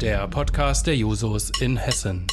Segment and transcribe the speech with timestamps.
[0.00, 2.26] Der Podcast der Jusos in Hessen.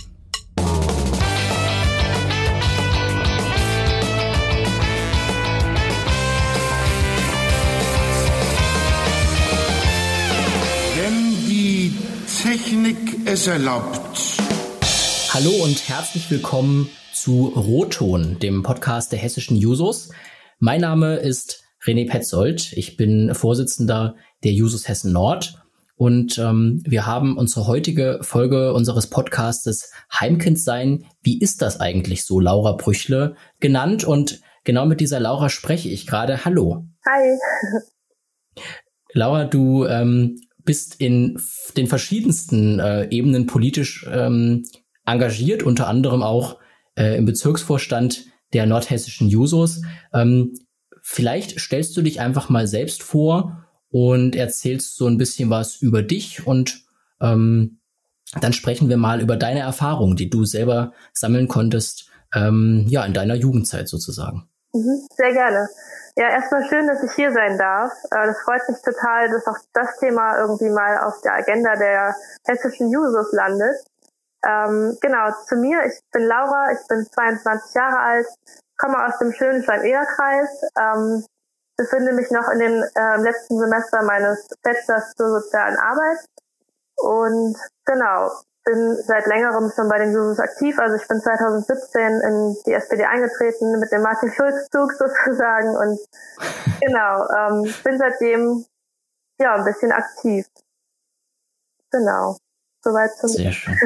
[10.95, 11.91] Wenn die
[12.41, 12.95] Technik
[13.25, 14.37] es erlaubt.
[15.33, 20.11] Hallo und herzlich willkommen zu Roton, dem Podcast der hessischen Jusos.
[20.59, 22.71] Mein Name ist René Petzold.
[22.77, 24.15] Ich bin Vorsitzender
[24.45, 25.66] der Jusos Hessen Nord
[25.97, 31.05] und ähm, wir haben unsere heutige Folge unseres Podcastes Heimkind sein.
[31.23, 34.03] Wie ist das eigentlich so, Laura Brüchle genannt?
[34.03, 36.45] Und genau mit dieser Laura spreche ich gerade.
[36.45, 36.85] Hallo.
[37.03, 38.63] Hi.
[39.13, 41.41] Laura, du ähm, bist in
[41.75, 44.65] den verschiedensten äh, Ebenen politisch ähm,
[45.03, 46.59] engagiert, unter anderem auch
[46.95, 49.81] äh, im Bezirksvorstand der nordhessischen Jusos.
[50.13, 50.53] Ähm,
[51.01, 53.66] vielleicht stellst du dich einfach mal selbst vor
[54.05, 56.85] und erzählst so ein bisschen was über dich und
[57.19, 57.79] ähm,
[58.39, 63.13] dann sprechen wir mal über deine Erfahrungen, die du selber sammeln konntest, ähm, ja, in
[63.13, 64.47] deiner Jugendzeit sozusagen.
[64.73, 65.67] Mhm, sehr gerne.
[66.15, 67.91] Ja, erstmal schön, dass ich hier sein darf.
[68.11, 72.15] Äh, das freut mich total, dass auch das Thema irgendwie mal auf der Agenda der
[72.45, 73.77] hessischen Jusos landet.
[74.45, 75.79] Ähm, genau, zu mir.
[75.87, 78.27] Ich bin Laura, ich bin 22 Jahre alt,
[78.77, 81.25] komme aus dem schönen Schleim-Eher-Kreis, ähm,
[81.77, 86.17] befinde mich noch in dem äh, letzten Semester meines Bachelors zur sozialen Arbeit
[86.97, 88.31] und genau,
[88.65, 90.77] bin seit längerem schon bei den Jusos aktiv.
[90.77, 95.99] Also ich bin 2017 in die SPD eingetreten mit dem Martin Schulz-Zug sozusagen und
[96.81, 98.65] genau, ähm, bin seitdem
[99.39, 100.45] ja ein bisschen aktiv.
[101.91, 102.37] Genau.
[102.83, 103.77] Soweit zum Sehr schön.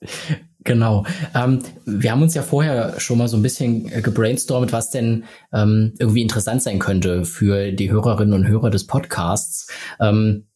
[0.64, 1.04] Genau.
[1.34, 5.24] Ähm, wir haben uns ja vorher schon mal so ein bisschen äh, gebrainstormt, was denn
[5.52, 9.68] ähm, irgendwie interessant sein könnte für die Hörerinnen und Hörer des Podcasts.
[10.00, 10.46] Ähm,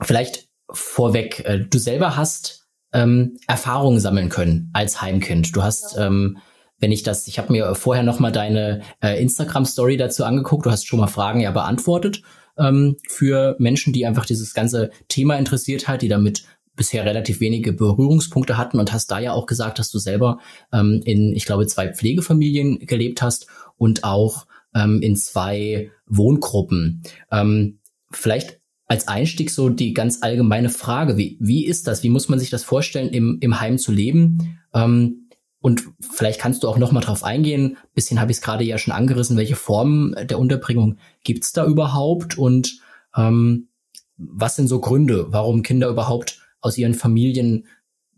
[0.00, 5.54] vielleicht vorweg, äh, du selber hast ähm, Erfahrungen sammeln können als Heimkind.
[5.54, 6.38] Du hast, ähm,
[6.78, 10.70] wenn ich das, ich habe mir vorher noch mal deine äh, Instagram-Story dazu angeguckt, du
[10.70, 12.22] hast schon mal Fragen ja beantwortet
[12.58, 16.44] ähm, für Menschen, die einfach dieses ganze Thema interessiert hat, die damit
[16.76, 20.38] bisher relativ wenige Berührungspunkte hatten und hast da ja auch gesagt, dass du selber
[20.72, 23.46] ähm, in, ich glaube, zwei Pflegefamilien gelebt hast
[23.76, 27.02] und auch ähm, in zwei Wohngruppen.
[27.30, 27.78] Ähm,
[28.10, 32.02] vielleicht als Einstieg so die ganz allgemeine Frage, wie, wie ist das?
[32.02, 34.58] Wie muss man sich das vorstellen, im, im Heim zu leben?
[34.74, 35.28] Ähm,
[35.60, 37.76] und vielleicht kannst du auch noch mal drauf eingehen.
[37.94, 39.36] Bisschen habe ich es gerade ja schon angerissen.
[39.36, 42.36] Welche Formen der Unterbringung gibt's da überhaupt?
[42.36, 42.80] Und
[43.16, 43.68] ähm,
[44.16, 47.66] was sind so Gründe, warum Kinder überhaupt aus ihren Familien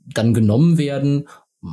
[0.06, 1.28] dann genommen werden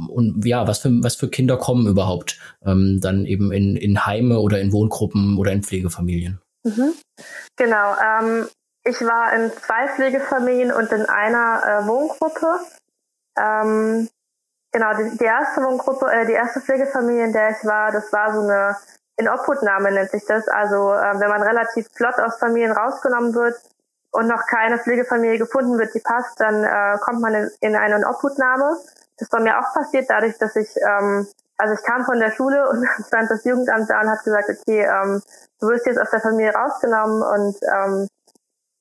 [0.07, 4.39] und ja, was für, was für Kinder kommen überhaupt ähm, dann eben in, in Heime
[4.39, 6.41] oder in Wohngruppen oder in Pflegefamilien?
[6.63, 6.93] Mhm.
[7.57, 7.95] Genau.
[8.01, 8.47] Ähm,
[8.83, 12.59] ich war in zwei Pflegefamilien und in einer äh, Wohngruppe.
[13.37, 14.09] Ähm,
[14.71, 18.33] genau, die, die, erste Wohngruppe, äh, die erste Pflegefamilie, in der ich war, das war
[18.33, 18.77] so eine
[19.17, 20.47] Inobhutnahme nennt sich das.
[20.47, 23.55] Also äh, wenn man relativ flott aus Familien rausgenommen wird,
[24.11, 28.07] und noch keine Pflegefamilie gefunden wird, die passt, dann äh, kommt man in, in eine
[28.07, 28.77] Obhutnahme.
[29.17, 31.27] Das war mir auch passiert, dadurch, dass ich, ähm,
[31.57, 34.49] also ich kam von der Schule und dann stand das Jugendamt da und hat gesagt,
[34.49, 35.21] okay, ähm,
[35.59, 38.07] du wirst jetzt aus der Familie rausgenommen und ähm,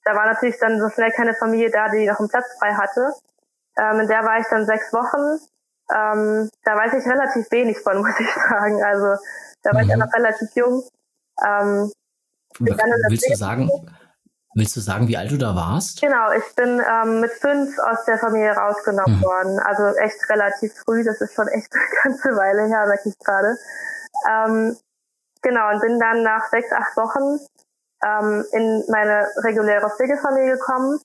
[0.04, 3.12] da war natürlich dann so schnell keine Familie da, die noch einen Platz frei hatte.
[3.78, 5.38] Ähm, in der war ich dann sechs Wochen.
[5.92, 8.82] Ähm, da weiß ich relativ wenig von, muss ich sagen.
[8.82, 9.22] Also
[9.62, 9.84] da war mhm.
[9.84, 10.82] ich ja noch relativ jung.
[11.44, 11.92] Ähm,
[12.58, 13.70] Willst du sagen,
[14.54, 16.00] Willst du sagen, wie alt du da warst?
[16.00, 19.22] Genau, ich bin ähm, mit fünf aus der Familie rausgenommen hm.
[19.22, 19.60] worden.
[19.60, 21.04] Also echt relativ früh.
[21.04, 23.56] Das ist schon echt eine ganze Weile her, merke ich gerade.
[24.28, 24.76] Ähm,
[25.42, 27.38] genau, und bin dann nach sechs, acht Wochen
[28.02, 30.98] ähm, in meine reguläre Pflegefamilie gekommen,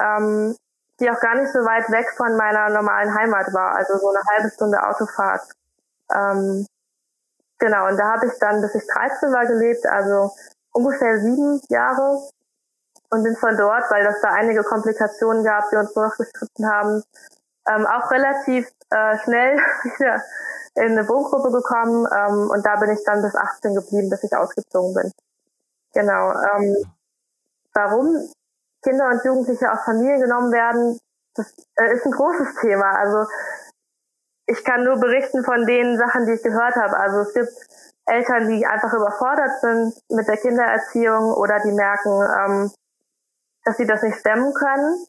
[0.00, 0.56] ähm,
[1.00, 3.74] die auch gar nicht so weit weg von meiner normalen Heimat war.
[3.74, 5.42] Also so eine halbe Stunde Autofahrt.
[6.14, 6.64] Ähm,
[7.58, 10.30] genau, und da habe ich dann, bis ich 13 war, gelebt, also
[10.72, 12.22] ungefähr sieben Jahre
[13.10, 17.02] und bin von dort, weil das da einige Komplikationen gab, die uns durchgestritten haben,
[17.68, 20.22] ähm, auch relativ äh, schnell wieder
[20.74, 24.36] in eine Wohngruppe gekommen ähm, und da bin ich dann bis 18 geblieben, bis ich
[24.36, 25.12] ausgezogen bin.
[25.94, 26.32] Genau.
[26.32, 26.76] Ähm,
[27.72, 28.28] warum
[28.82, 30.98] Kinder und Jugendliche aus Familien genommen werden,
[31.34, 32.90] das äh, ist ein großes Thema.
[32.90, 33.28] Also
[34.46, 36.96] ich kann nur berichten von den Sachen, die ich gehört habe.
[36.96, 37.52] Also es gibt
[38.06, 42.70] Eltern, die einfach überfordert sind mit der Kindererziehung oder die merken, ähm,
[43.66, 45.06] dass sie das nicht stemmen können.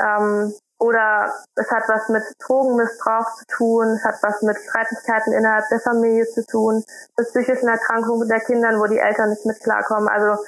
[0.00, 5.68] Ähm, oder es hat was mit Drogenmissbrauch zu tun, es hat was mit Streitigkeiten innerhalb
[5.70, 6.84] der Familie zu tun,
[7.16, 10.08] mit psychischen Erkrankungen der Kinder, wo die Eltern nicht mit klarkommen.
[10.08, 10.42] Also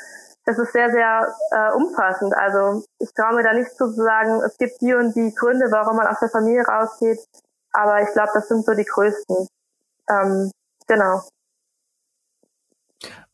[0.46, 2.32] es ist sehr, sehr äh, umfassend.
[2.34, 5.96] Also ich traue mir da nicht zu sagen, es gibt die und die Gründe, warum
[5.96, 7.18] man aus der Familie rausgeht.
[7.72, 9.48] Aber ich glaube, das sind so die größten.
[10.08, 10.50] Ähm,
[10.86, 11.22] genau.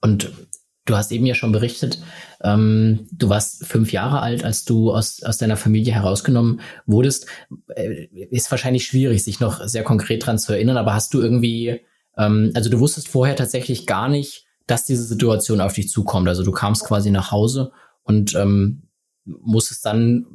[0.01, 0.49] Und
[0.87, 1.99] du hast eben ja schon berichtet,
[2.43, 7.27] ähm, du warst fünf Jahre alt, als du aus, aus deiner Familie herausgenommen wurdest.
[7.75, 11.81] Äh, ist wahrscheinlich schwierig, sich noch sehr konkret dran zu erinnern, aber hast du irgendwie,
[12.17, 16.29] ähm, also du wusstest vorher tatsächlich gar nicht, dass diese Situation auf dich zukommt.
[16.29, 17.73] Also du kamst quasi nach Hause
[18.03, 18.83] und ähm,
[19.25, 20.27] musstest dann,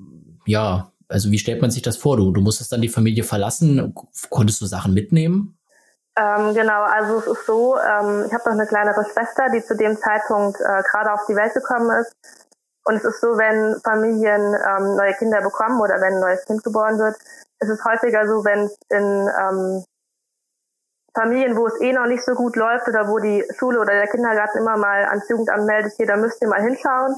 [0.45, 2.17] ja, also wie stellt man sich das vor?
[2.17, 3.93] Du, du musstest dann die Familie verlassen.
[4.29, 5.57] Konntest du Sachen mitnehmen?
[6.21, 9.75] Ähm, genau, also es ist so, ähm, ich habe noch eine kleinere Schwester, die zu
[9.75, 12.13] dem Zeitpunkt äh, gerade auf die Welt gekommen ist.
[12.85, 16.63] Und es ist so, wenn Familien ähm, neue Kinder bekommen oder wenn ein neues Kind
[16.63, 17.15] geboren wird,
[17.59, 19.83] ist es häufiger so, wenn es in ähm,
[21.15, 24.07] Familien, wo es eh noch nicht so gut läuft oder wo die Schule oder der
[24.07, 27.15] Kindergarten immer mal ans Jugendamt meldet, hier, da müsst ihr mal hinschauen,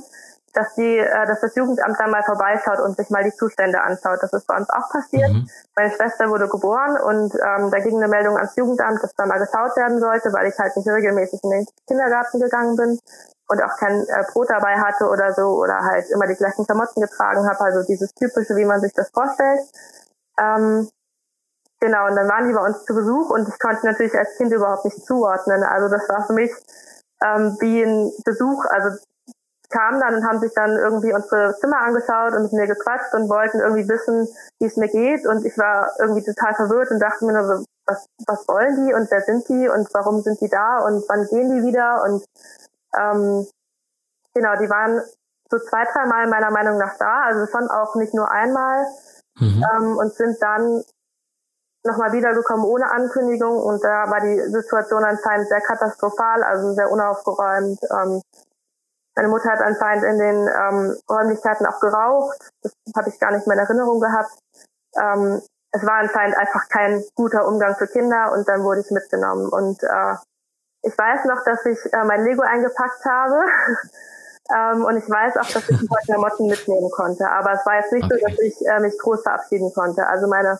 [0.53, 4.19] dass die, äh, dass das Jugendamt dann mal vorbeischaut und sich mal die Zustände anschaut.
[4.21, 5.31] Das ist bei uns auch passiert.
[5.31, 5.49] Mhm.
[5.75, 9.39] Meine Schwester wurde geboren und ähm, da ging eine Meldung ans Jugendamt, dass da mal
[9.39, 12.99] geschaut werden sollte, weil ich halt nicht regelmäßig in den Kindergarten gegangen bin
[13.47, 17.01] und auch kein äh, Brot dabei hatte oder so oder halt immer die gleichen Klamotten
[17.01, 19.61] getragen habe, also dieses typische, wie man sich das vorstellt.
[20.39, 20.89] Ähm,
[21.79, 24.53] genau, und dann waren die bei uns zu Besuch und ich konnte natürlich als Kind
[24.53, 25.63] überhaupt nicht zuordnen.
[25.63, 26.51] Also das war für mich
[27.23, 28.97] ähm, wie ein Besuch, also
[29.73, 33.29] kamen dann und haben sich dann irgendwie unsere Zimmer angeschaut und mit mir gequatscht und
[33.29, 34.27] wollten irgendwie wissen,
[34.59, 35.25] wie es mir geht.
[35.25, 38.93] Und ich war irgendwie total verwirrt und dachte mir nur so, was, was wollen die
[38.93, 42.03] und wer sind die und warum sind die da und wann gehen die wieder?
[42.03, 42.23] Und
[42.95, 43.47] ähm,
[44.33, 45.01] genau, die waren
[45.49, 48.85] so zwei, drei Mal meiner Meinung nach da, also schon auch nicht nur einmal
[49.39, 49.65] mhm.
[49.75, 50.83] ähm, und sind dann
[51.83, 57.79] nochmal wiedergekommen ohne Ankündigung und da war die Situation anscheinend sehr katastrophal, also sehr unaufgeräumt.
[57.91, 58.21] Ähm,
[59.15, 62.37] meine Mutter hat anscheinend in den ähm, Räumlichkeiten auch geraucht.
[62.61, 64.31] Das habe ich gar nicht mehr in Erinnerung gehabt.
[64.95, 69.49] Ähm, es war anscheinend einfach kein guter Umgang für Kinder und dann wurde ich mitgenommen.
[69.49, 70.15] Und äh,
[70.83, 73.45] ich weiß noch, dass ich äh, mein Lego eingepackt habe.
[74.55, 77.27] ähm, und ich weiß auch, dass ich ein paar Klamotten mitnehmen konnte.
[77.29, 78.19] Aber es war jetzt nicht okay.
[78.19, 80.05] so, dass ich äh, mich groß verabschieden konnte.
[80.07, 80.59] Also meine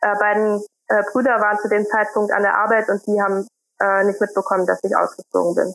[0.00, 3.46] äh, beiden äh, Brüder waren zu dem Zeitpunkt an der Arbeit und die haben
[3.80, 5.74] äh, nicht mitbekommen, dass ich ausgezogen bin.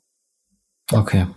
[0.92, 1.28] Okay.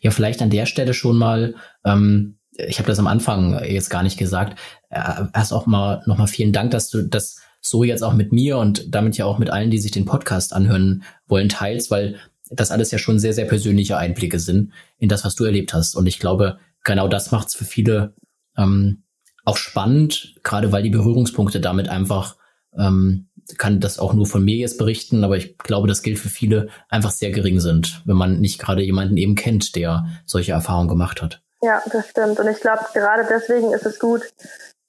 [0.00, 1.54] Ja, vielleicht an der Stelle schon mal,
[1.84, 4.58] ähm, ich habe das am Anfang jetzt gar nicht gesagt,
[4.90, 8.58] äh, erst auch mal nochmal vielen Dank, dass du das so jetzt auch mit mir
[8.58, 12.16] und damit ja auch mit allen, die sich den Podcast anhören wollen, teilst, weil
[12.50, 15.94] das alles ja schon sehr, sehr persönliche Einblicke sind in das, was du erlebt hast.
[15.96, 18.14] Und ich glaube, genau das macht es für viele
[18.56, 19.02] ähm,
[19.44, 22.36] auch spannend, gerade weil die Berührungspunkte damit einfach
[22.76, 26.28] ähm, kann das auch nur von mir jetzt berichten, aber ich glaube, das gilt für
[26.28, 30.88] viele einfach sehr gering sind, wenn man nicht gerade jemanden eben kennt, der solche Erfahrungen
[30.88, 31.40] gemacht hat.
[31.62, 32.38] Ja, das stimmt.
[32.38, 34.22] Und ich glaube, gerade deswegen ist es gut,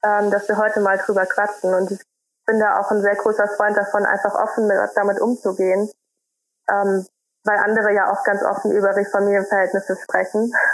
[0.04, 1.74] ähm, dass wir heute mal drüber quatschen.
[1.74, 2.00] Und ich
[2.46, 5.90] bin da auch ein sehr großer Freund davon, einfach offen damit umzugehen.
[6.70, 7.06] Ähm,
[7.46, 10.52] weil andere ja auch ganz offen über ihre Familienverhältnisse sprechen.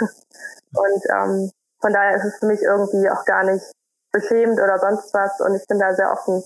[0.74, 1.50] Und ähm,
[1.80, 3.64] von daher ist es für mich irgendwie auch gar nicht
[4.12, 5.40] beschämend oder sonst was.
[5.40, 6.42] Und ich bin da sehr offen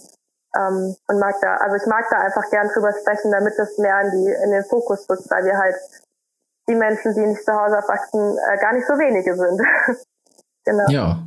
[0.57, 4.01] ähm, und mag da, also ich mag da einfach gern drüber sprechen, damit das mehr
[4.03, 5.77] in, die, in den Fokus rückt, weil wir halt
[6.69, 9.61] die Menschen, die nicht zu Hause aufwachsen, äh, gar nicht so wenige sind.
[10.65, 10.89] genau.
[10.91, 11.27] Ja.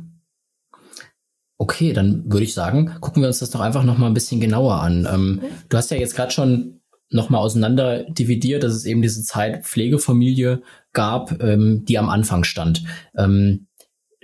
[1.56, 4.40] Okay, dann würde ich sagen, gucken wir uns das doch einfach noch mal ein bisschen
[4.40, 5.08] genauer an.
[5.10, 5.42] Ähm, mhm.
[5.68, 9.64] Du hast ja jetzt gerade schon noch mal auseinander dividiert, dass es eben diese Zeit
[9.64, 10.62] Pflegefamilie
[10.92, 12.84] gab, ähm, die am Anfang stand.
[13.16, 13.68] Ähm,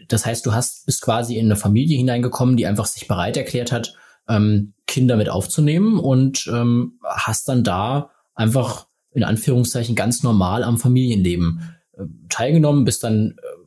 [0.09, 3.71] das heißt, du hast bist quasi in eine Familie hineingekommen, die einfach sich bereit erklärt
[3.71, 3.95] hat,
[4.29, 10.79] ähm, Kinder mit aufzunehmen und ähm, hast dann da einfach in Anführungszeichen ganz normal am
[10.79, 13.61] Familienleben äh, teilgenommen, bist dann äh,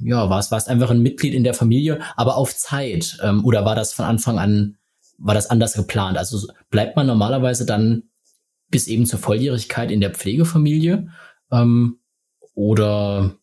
[0.00, 3.18] ja, warst, warst einfach ein Mitglied in der Familie, aber auf Zeit.
[3.22, 4.76] Ähm, oder war das von Anfang an,
[5.18, 6.16] war das anders geplant?
[6.16, 8.04] Also bleibt man normalerweise dann
[8.70, 11.08] bis eben zur Volljährigkeit in der Pflegefamilie?
[11.50, 11.98] Ähm,
[12.54, 13.36] oder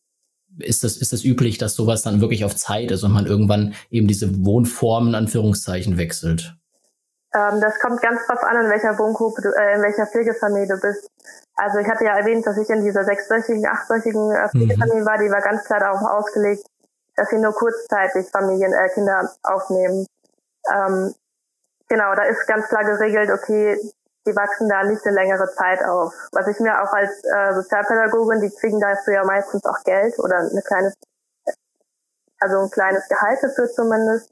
[0.57, 3.73] ist das, ist das üblich, dass sowas dann wirklich auf Zeit ist und man irgendwann
[3.91, 6.55] eben diese Wohnformen in Anführungszeichen wechselt?
[7.35, 10.79] Ähm, das kommt ganz drauf an, in welcher Wohngruppe du, äh, in welcher Pflegefamilie du
[10.79, 11.09] bist.
[11.55, 14.49] Also ich hatte ja erwähnt, dass ich in dieser sechswöchigen, achtwöchigen äh, mhm.
[14.49, 15.05] Pflegefamilie mhm.
[15.05, 16.65] war, die war ganz klar darauf ausgelegt,
[17.17, 20.07] dass sie nur kurzzeitig Familien, äh, Kinder aufnehmen.
[20.71, 21.13] Ähm,
[21.89, 23.79] genau, da ist ganz klar geregelt, okay,
[24.25, 26.13] die wachsen da nicht eine längere Zeit auf.
[26.31, 30.37] Was ich mir auch als äh, Sozialpädagogin, die kriegen dafür ja meistens auch Geld oder
[30.37, 30.93] eine kleine,
[32.39, 34.31] also ein kleines Gehalt dafür zumindest,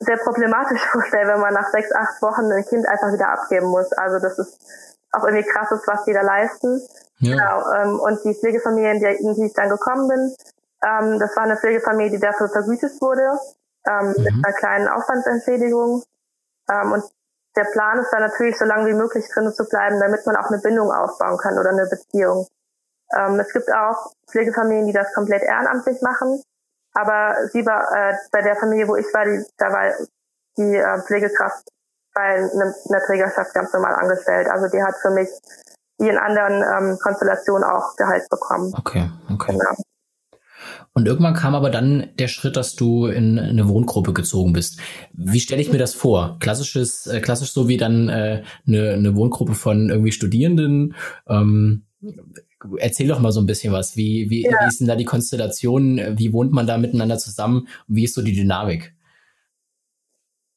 [0.00, 3.92] sehr problematisch vorstelle, wenn man nach sechs, acht Wochen ein Kind einfach wieder abgeben muss.
[3.92, 6.80] Also das ist auch irgendwie krass ist, was die da leisten.
[7.18, 7.36] Ja.
[7.36, 7.72] Genau.
[7.72, 10.34] Ähm, und die Pflegefamilien, die, in die ich dann gekommen bin,
[10.82, 13.38] ähm, das war eine Pflegefamilie, die dafür vergütet wurde,
[13.86, 14.22] ähm, mhm.
[14.22, 16.02] mit einer kleinen Aufwandsentschädigung.
[16.70, 17.04] Ähm, und
[17.56, 20.48] der Plan ist dann natürlich, so lange wie möglich drin zu bleiben, damit man auch
[20.48, 22.46] eine Bindung aufbauen kann oder eine Beziehung.
[23.14, 26.42] Ähm, es gibt auch Pflegefamilien, die das komplett ehrenamtlich machen.
[26.92, 29.92] Aber sie war äh, bei der Familie, wo ich war, die, da war
[30.58, 31.68] die äh, Pflegekraft
[32.14, 34.48] bei einer, einer Trägerschaft ganz normal angestellt.
[34.48, 35.28] Also die hat für mich
[35.98, 38.72] wie in anderen ähm, Konstellationen auch Gehalt bekommen.
[38.76, 39.52] Okay, okay.
[39.52, 39.76] Genau.
[40.92, 44.80] Und irgendwann kam aber dann der Schritt, dass du in eine Wohngruppe gezogen bist.
[45.12, 46.36] Wie stelle ich mir das vor?
[46.40, 50.94] Klassisches, äh, klassisch so wie dann äh, eine, eine Wohngruppe von irgendwie Studierenden.
[51.28, 51.86] Ähm,
[52.78, 53.96] erzähl doch mal so ein bisschen was.
[53.96, 54.58] Wie, wie, ja.
[54.60, 55.98] wie ist denn da die Konstellation?
[56.16, 57.68] Wie wohnt man da miteinander zusammen?
[57.86, 58.94] Wie ist so die Dynamik?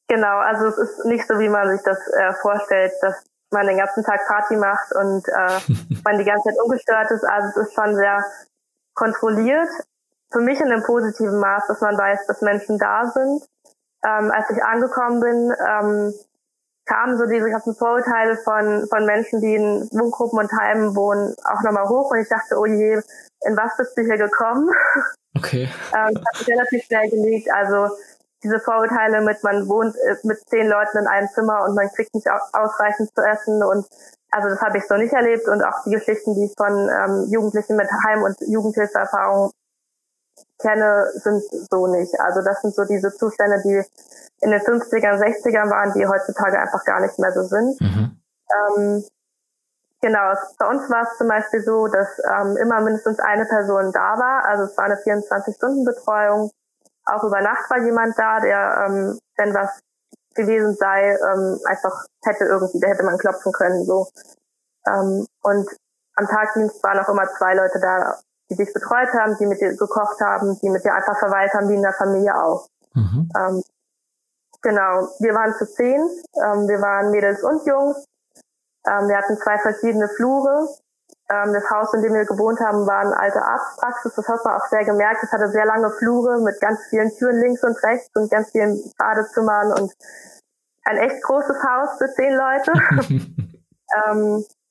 [0.08, 3.78] Genau, also es ist nicht so, wie man sich das äh, vorstellt, dass man den
[3.78, 7.24] ganzen Tag Party macht und äh, man die ganze Zeit ungestört ist.
[7.24, 8.22] Also es ist schon sehr
[8.94, 9.68] kontrolliert.
[10.30, 13.42] Für mich in einem positiven Maß, dass man weiß, dass Menschen da sind.
[14.04, 16.14] Ähm, als ich angekommen bin, ähm,
[16.86, 21.62] kamen so diese ganzen Vorurteile von, von Menschen, die in Wohngruppen und Heimen wohnen, auch
[21.62, 23.00] nochmal hoch und ich dachte, oh je,
[23.46, 24.70] in was bist du hier gekommen?
[25.36, 25.68] Okay.
[25.92, 27.50] ähm, das hat sich relativ schnell gelegt.
[27.52, 27.92] Also
[28.44, 32.14] diese Vorurteile mit, man wohnt äh, mit zehn Leuten in einem Zimmer und man kriegt
[32.14, 33.84] nicht ausreichend zu essen und
[34.30, 37.26] also das habe ich so nicht erlebt und auch die Geschichten, die ich von ähm,
[37.32, 39.50] Jugendlichen mit Heim- und Jugendhilfeerfahrung
[40.64, 42.18] kenne, sind so nicht.
[42.20, 43.84] Also das sind so diese Zustände, die
[44.40, 47.80] in den 50ern, 60ern waren, die heutzutage einfach gar nicht mehr so sind.
[47.80, 48.16] Mhm.
[48.50, 49.04] Ähm,
[50.00, 54.18] genau, bei uns war es zum Beispiel so, dass ähm, immer mindestens eine Person da
[54.18, 54.44] war.
[54.46, 56.50] Also es war eine 24-Stunden-Betreuung.
[57.06, 59.80] Auch über Nacht war jemand da, der, ähm, wenn was
[60.34, 63.84] gewesen sei, ähm, einfach hätte irgendwie, da hätte man klopfen können.
[63.84, 64.08] so.
[64.86, 65.68] Ähm, und
[66.16, 68.16] am Tagdienst waren auch immer zwei Leute da,
[68.50, 71.68] die dich betreut haben, die mit dir gekocht haben, die mit dir einfach verweilt haben,
[71.68, 72.68] wie in der Familie auch.
[72.94, 73.28] Mhm.
[73.36, 73.62] Ähm,
[74.62, 76.00] genau, wir waren zu zehn,
[76.42, 78.04] ähm, wir waren Mädels und Jungs.
[78.86, 80.68] Ähm, wir hatten zwei verschiedene Flure.
[81.30, 84.14] Ähm, das Haus, in dem wir gewohnt haben, war eine alte Arztpraxis.
[84.14, 85.22] Das hat man auch sehr gemerkt.
[85.22, 88.78] Es hatte sehr lange Flure mit ganz vielen Türen links und rechts und ganz vielen
[88.98, 89.92] Badezimmern und
[90.84, 92.72] ein echt großes Haus für zehn Leute.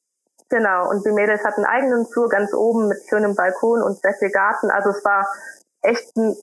[0.49, 4.13] Genau, und die Mädels hatten einen eigenen Flur ganz oben mit schönem Balkon und sehr
[4.13, 4.69] viel Garten.
[4.69, 5.27] Also es war
[5.81, 6.35] echt ein,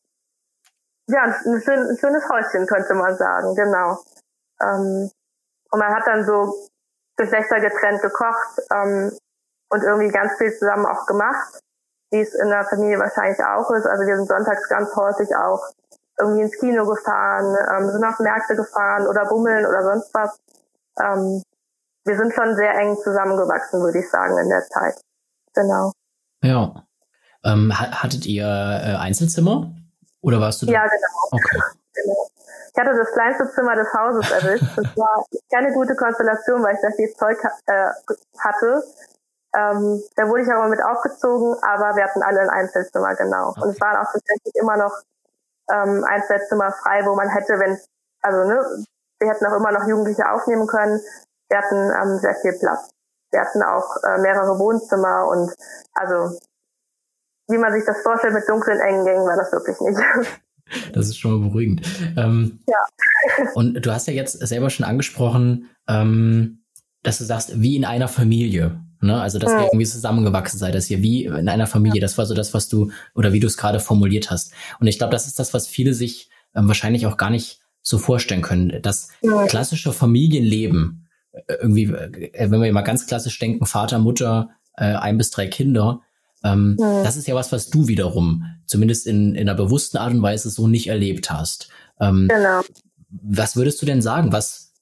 [1.08, 3.98] ja, ein, schön, ein schönes Häuschen, könnte man sagen, genau.
[4.60, 5.10] Ähm,
[5.70, 6.54] und man hat dann so
[7.16, 9.16] Geschlechter getrennt gekocht ähm,
[9.68, 11.60] und irgendwie ganz viel zusammen auch gemacht,
[12.10, 13.86] wie es in der Familie wahrscheinlich auch ist.
[13.86, 15.62] Also wir sind sonntags ganz häufig auch
[16.18, 20.38] irgendwie ins Kino gefahren, ähm, sind auf Märkte gefahren oder bummeln oder sonst was.
[20.98, 21.42] Ähm,
[22.04, 25.00] wir sind schon sehr eng zusammengewachsen, würde ich sagen, in der Zeit.
[25.54, 25.92] Genau.
[26.42, 26.74] Ja.
[27.44, 29.72] Ähm, hattet ihr äh, Einzelzimmer?
[30.22, 30.72] Oder warst du da?
[30.72, 31.28] Ja, genau.
[31.30, 31.58] Okay.
[31.94, 32.28] genau.
[32.72, 34.64] Ich hatte das kleinste Zimmer des Hauses erwischt.
[34.76, 37.88] Das war keine gute Konstellation, weil ich da viel Zeug äh,
[38.38, 38.84] hatte.
[39.52, 43.50] Ähm, da wurde ich aber mit aufgezogen, aber wir hatten alle ein Einzelzimmer, genau.
[43.50, 43.62] Okay.
[43.62, 44.94] Und es waren auch tatsächlich immer noch
[45.72, 47.78] ähm, Einzelzimmer frei, wo man hätte, wenn,
[48.22, 48.86] also ne,
[49.18, 51.00] wir hätten auch immer noch Jugendliche aufnehmen können,
[51.50, 52.90] wir hatten ähm, sehr viel Platz.
[53.30, 55.52] Wir hatten auch äh, mehrere Wohnzimmer und
[55.94, 56.38] also
[57.48, 60.00] wie man sich das vorstellt mit dunklen, engen Gängen war das wirklich nicht.
[60.92, 61.82] Das ist schon mal beruhigend.
[62.16, 63.44] Ähm, ja.
[63.54, 66.62] Und du hast ja jetzt selber schon angesprochen, ähm,
[67.02, 68.80] dass du sagst, wie in einer Familie.
[69.00, 69.20] Ne?
[69.20, 72.34] Also, dass ihr irgendwie zusammengewachsen seid, dass ihr wie in einer Familie, das war so
[72.34, 74.52] das, was du, oder wie du es gerade formuliert hast.
[74.78, 77.98] Und ich glaube, das ist das, was viele sich ähm, wahrscheinlich auch gar nicht so
[77.98, 78.80] vorstellen können.
[78.82, 79.08] Das
[79.48, 80.99] klassische Familienleben,
[81.48, 86.00] irgendwie, äh, wenn wir mal ganz klassisch denken, Vater, Mutter, äh, ein bis drei Kinder,
[86.42, 87.02] ähm, ja.
[87.02, 90.50] das ist ja was, was du wiederum zumindest in, in einer bewussten Art und Weise
[90.50, 91.68] so nicht erlebt hast.
[92.00, 92.62] Ähm, genau.
[93.10, 94.32] Was würdest du denn sagen?
[94.32, 94.72] Was,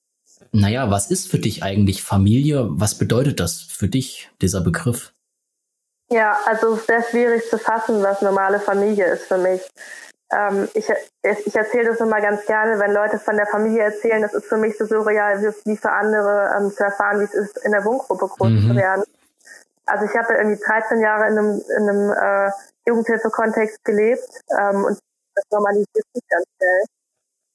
[0.53, 2.67] naja, was ist für dich eigentlich Familie?
[2.71, 5.15] Was bedeutet das für dich, dieser Begriff?
[6.11, 9.61] Ja, also sehr schwierig zu fassen, was normale Familie ist für mich
[10.31, 10.89] ähm, ich,
[11.23, 14.59] ich erzähle das immer ganz gerne, wenn Leute von der Familie erzählen, das ist für
[14.59, 18.29] mich so surreal wie für andere ähm, zu erfahren, wie es ist, in der Wohngruppe
[18.29, 18.69] groß mhm.
[18.69, 19.05] zu werden.
[19.87, 22.51] Also ich habe irgendwie 13 Jahre in einem, in einem äh,
[22.87, 24.99] Jugendhilfe-Kontext gelebt ähm, und
[25.35, 26.83] das normalisiert sich ganz schnell.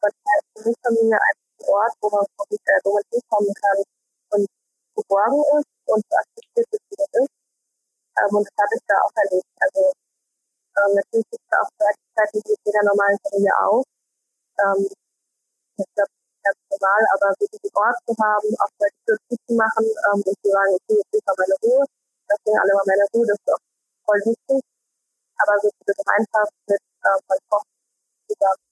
[0.02, 0.14] Und
[0.58, 3.84] für mich Familie ein Ort, wo man, äh, wo man hinkommen kann
[4.32, 4.48] und
[4.96, 7.30] geborgen ist und akzeptiert ist.
[8.18, 9.46] Ähm, und das habe ich da auch erlebt.
[9.62, 9.94] Also
[10.78, 13.84] ähm, natürlich gibt es auch Fertigkeiten wie jeder normalen Familie auch.
[14.60, 14.90] Ähm,
[15.78, 16.14] ich glaube,
[16.44, 20.36] ganz normal, aber wirklich einen Ort zu haben, auch mal die zu machen ähm, und
[20.42, 21.86] zu sagen, okay, jetzt ist mal meine Ruhe,
[22.28, 23.64] das sind alle mal meine Ruhe, das ist auch
[24.06, 24.62] voll wichtig.
[25.42, 27.72] Aber so diese Gemeinschaft mit ähm, von Kochen
[28.28, 28.64] zusammen.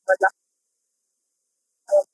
[1.92, 2.06] Ähm,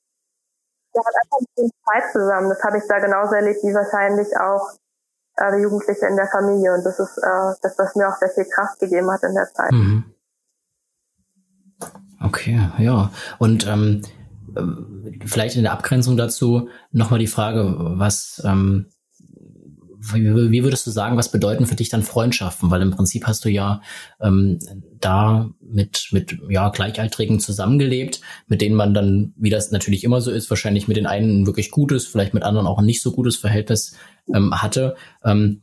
[0.93, 2.49] ja, hat einfach ein bisschen Zeit zusammen.
[2.49, 4.73] Das habe ich da genauso erlebt wie wahrscheinlich auch
[5.37, 6.73] äh, Jugendliche in der Familie.
[6.73, 9.51] Und das ist äh, das, was mir auch sehr viel Kraft gegeben hat in der
[9.53, 9.71] Zeit.
[9.71, 10.05] Mhm.
[12.21, 13.11] Okay, ja.
[13.37, 14.01] Und ähm,
[15.25, 18.87] vielleicht in der Abgrenzung dazu nochmal die Frage, was, ähm,
[20.13, 22.69] wie, wie, würdest du sagen, was bedeuten für dich dann Freundschaften?
[22.71, 23.81] Weil im Prinzip hast du ja
[24.19, 24.59] ähm,
[24.99, 30.31] da mit, mit ja, Gleichaltrigen zusammengelebt, mit denen man dann, wie das natürlich immer so
[30.31, 33.11] ist, wahrscheinlich mit den einen ein wirklich gutes, vielleicht mit anderen auch ein nicht so
[33.11, 33.95] gutes Verhältnis
[34.33, 34.95] ähm, hatte.
[35.23, 35.61] Ähm,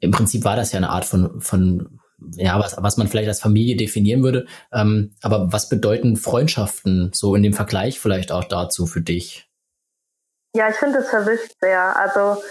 [0.00, 1.98] Im Prinzip war das ja eine Art von, von
[2.32, 4.46] ja, was, was man vielleicht als Familie definieren würde.
[4.72, 9.48] Ähm, aber was bedeuten Freundschaften so in dem Vergleich vielleicht auch dazu für dich?
[10.54, 11.96] Ja, ich finde es verwischt sehr.
[11.96, 12.42] Also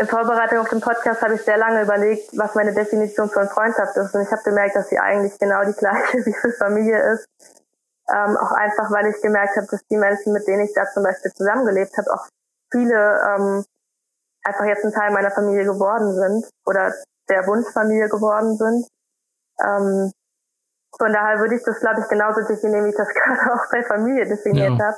[0.00, 3.96] in Vorbereitung auf den Podcast habe ich sehr lange überlegt, was meine Definition von Freundschaft
[3.96, 4.14] ist.
[4.14, 7.26] Und ich habe gemerkt, dass sie eigentlich genau die gleiche wie für Familie ist.
[8.08, 11.02] Ähm, auch einfach, weil ich gemerkt habe, dass die Menschen, mit denen ich da zum
[11.02, 12.26] Beispiel zusammengelebt habe, auch
[12.70, 13.64] viele ähm,
[14.44, 16.94] einfach jetzt ein Teil meiner Familie geworden sind oder
[17.28, 18.88] der Wunschfamilie geworden sind.
[19.60, 20.12] Ähm,
[20.96, 23.82] von daher würde ich das, glaube ich, genauso definieren, wie ich das gerade auch bei
[23.82, 24.86] Familie definiert ja.
[24.86, 24.96] habe.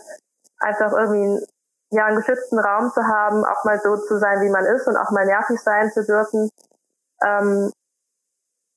[0.61, 1.45] Einfach irgendwie
[1.91, 4.97] ja, einen geschützten Raum zu haben, auch mal so zu sein, wie man ist und
[4.97, 6.51] auch mal nervig sein zu dürfen.
[7.23, 7.73] Ähm,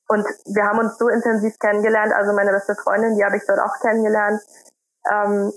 [0.08, 3.60] und wir haben uns so intensiv kennengelernt, also meine beste Freundin, die habe ich dort
[3.60, 4.42] auch kennengelernt.
[5.10, 5.52] Ähm,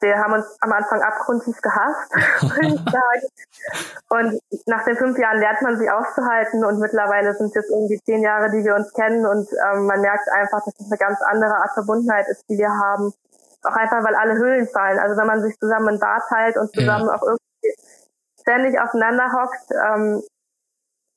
[0.00, 2.12] wir haben uns am Anfang abgrundtief gehasst,
[2.42, 3.26] würde ich sagen.
[4.10, 8.00] Und nach den fünf Jahren lernt man sie auszuhalten und mittlerweile sind es jetzt irgendwie
[8.04, 11.22] zehn Jahre, die wir uns kennen und ähm, man merkt einfach, dass es eine ganz
[11.22, 13.14] andere Art Verbundenheit ist, die wir haben.
[13.64, 14.98] Auch einfach, weil alle Höhlen fallen.
[14.98, 17.14] Also wenn man sich zusammen ein Bad teilt und zusammen ja.
[17.14, 17.74] auch irgendwie
[18.40, 20.22] ständig aufeinander hockt, ähm,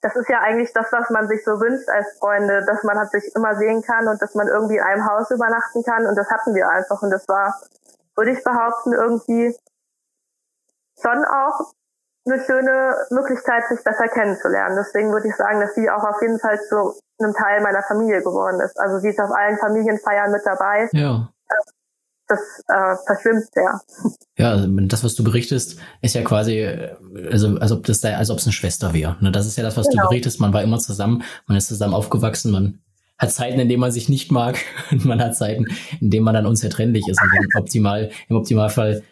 [0.02, 3.12] das ist ja eigentlich das, was man sich so wünscht als Freunde, dass man halt
[3.12, 6.06] sich immer sehen kann und dass man irgendwie in einem Haus übernachten kann.
[6.06, 7.02] Und das hatten wir einfach.
[7.02, 7.60] Und das war
[8.18, 9.56] würde ich behaupten, irgendwie
[11.00, 11.72] schon auch
[12.26, 14.76] eine schöne Möglichkeit, sich besser kennenzulernen.
[14.76, 18.22] Deswegen würde ich sagen, dass sie auch auf jeden Fall zu einem Teil meiner Familie
[18.22, 18.78] geworden ist.
[18.80, 20.90] Also sie ist auf allen Familienfeiern mit dabei.
[20.92, 21.30] Ja.
[22.28, 23.82] Das äh, verschwimmt sehr.
[24.38, 26.68] Ja, also das, was du berichtest, ist ja quasi,
[27.32, 29.16] also als ob das da, als ob es eine Schwester wäre.
[29.22, 30.04] Ne, das ist ja das, was genau.
[30.04, 30.40] du berichtest.
[30.40, 32.80] Man war immer zusammen, man ist zusammen aufgewachsen, man
[33.18, 34.58] hat Zeiten, in denen man sich nicht mag
[34.92, 35.66] und man hat Zeiten,
[36.00, 37.22] in denen man dann unzertrennlich ist.
[37.22, 39.04] Und im, Optimal, im Optimalfall,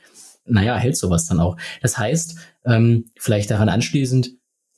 [0.46, 1.58] naja, hält sowas dann auch.
[1.82, 4.32] Das heißt, ähm, vielleicht daran anschließend,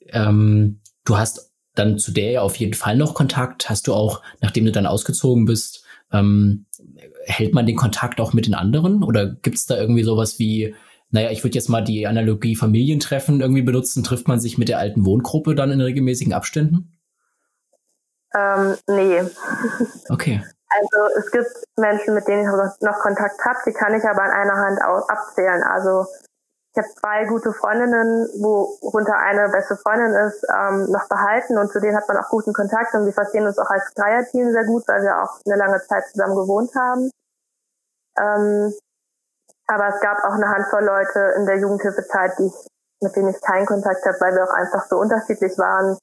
[0.10, 3.70] ähm, du hast dann zu der ja auf jeden Fall noch Kontakt.
[3.70, 6.66] Hast du auch, nachdem du dann ausgezogen bist, ähm,
[7.26, 9.04] hält man den Kontakt auch mit den anderen?
[9.04, 10.76] Oder gibt's da irgendwie sowas wie,
[11.10, 14.80] naja, ich würde jetzt mal die Analogie Familientreffen irgendwie benutzen, trifft man sich mit der
[14.80, 16.98] alten Wohngruppe dann in regelmäßigen Abständen?
[18.36, 19.22] Ähm, nee.
[20.10, 20.44] Okay.
[20.70, 24.32] Also es gibt Menschen, mit denen ich noch Kontakt habe, die kann ich aber an
[24.32, 25.64] einer Hand abzählen.
[25.64, 26.06] Also
[26.78, 31.80] ich habe zwei gute Freundinnen, worunter eine beste Freundin ist, ähm, noch behalten und zu
[31.80, 34.88] denen hat man auch guten Kontakt und wir verstehen uns auch als Dreierteam sehr gut,
[34.88, 37.10] weil wir auch eine lange Zeit zusammen gewohnt haben.
[38.20, 38.74] Ähm,
[39.66, 42.68] aber es gab auch eine Handvoll Leute in der Jugendhilfezeit, die ich,
[43.02, 45.98] mit denen ich keinen Kontakt habe, weil wir auch einfach so unterschiedlich waren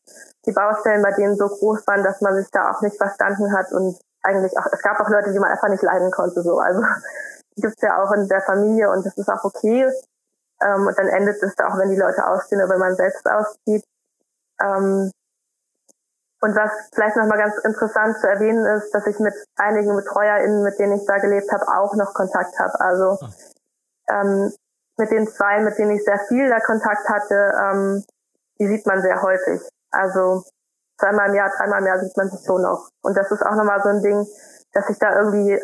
[0.46, 3.72] die Baustellen bei denen so groß waren, dass man sich da auch nicht verstanden hat
[3.72, 6.58] und eigentlich auch, es gab auch Leute, die man einfach nicht leiden konnte, so.
[6.58, 6.82] Also,
[7.56, 9.88] gibt's ja auch in der Familie und das ist auch okay.
[10.62, 13.26] Ähm, und dann endet es da auch, wenn die Leute ausziehen oder wenn man selbst
[13.26, 13.84] auszieht.
[14.60, 15.10] Ähm,
[16.40, 20.78] und was vielleicht nochmal ganz interessant zu erwähnen ist, dass ich mit einigen BetreuerInnen, mit
[20.78, 22.78] denen ich da gelebt habe, auch noch Kontakt habe.
[22.80, 23.30] Also ah.
[24.10, 24.52] ähm,
[24.98, 28.04] mit den zwei, mit denen ich sehr viel da Kontakt hatte, ähm,
[28.60, 29.62] die sieht man sehr häufig.
[29.90, 30.44] Also
[31.00, 32.88] zweimal im Jahr, dreimal im Jahr sieht man sich so noch.
[33.02, 34.26] Und das ist auch nochmal so ein Ding,
[34.74, 35.58] dass sich da irgendwie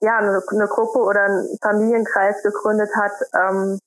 [0.00, 3.78] ja eine, eine Gruppe oder ein Familienkreis gegründet hat, ähm,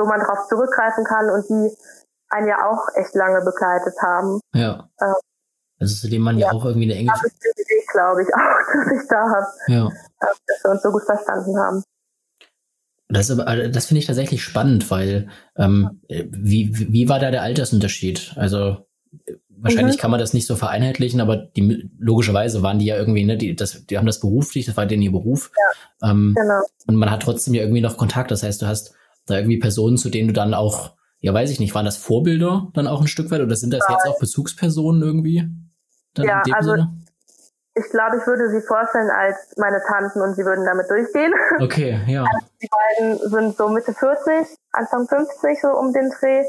[0.00, 1.76] wo man darauf zurückgreifen kann und die
[2.30, 4.40] einen ja auch echt lange begleitet haben.
[4.54, 4.88] Ja.
[5.00, 5.14] Ähm,
[5.78, 7.10] also zu dem man ja, ja auch irgendwie eine enge.
[7.10, 9.46] Das ist die Idee, glaube ich, auch, dass ich da habe.
[9.68, 9.88] Ja.
[10.20, 11.82] Dass wir uns so gut verstanden haben.
[13.08, 18.34] Das, also, das finde ich tatsächlich spannend, weil ähm, wie, wie war da der Altersunterschied?
[18.36, 18.86] Also
[19.48, 20.00] wahrscheinlich mhm.
[20.00, 23.56] kann man das nicht so vereinheitlichen, aber die logischerweise waren die ja irgendwie, ne, die,
[23.56, 25.50] das, die haben das beruflich, das war denen ihr Beruf.
[25.56, 26.60] Ja, ähm, genau.
[26.86, 28.30] Und man hat trotzdem ja irgendwie noch Kontakt.
[28.30, 28.94] Das heißt, du hast
[29.26, 32.68] da irgendwie Personen, zu denen du dann auch, ja weiß ich nicht, waren das Vorbilder
[32.74, 33.94] dann auch ein Stück weit oder sind das ja.
[33.94, 35.48] jetzt auch Bezugspersonen irgendwie?
[36.16, 36.92] ja, also Sinne?
[37.74, 41.32] ich glaube, ich würde sie vorstellen als meine Tanten und sie würden damit durchgehen.
[41.60, 42.22] Okay, ja.
[42.22, 46.44] Also die beiden sind so Mitte 40, Anfang 50 so um den Dreh.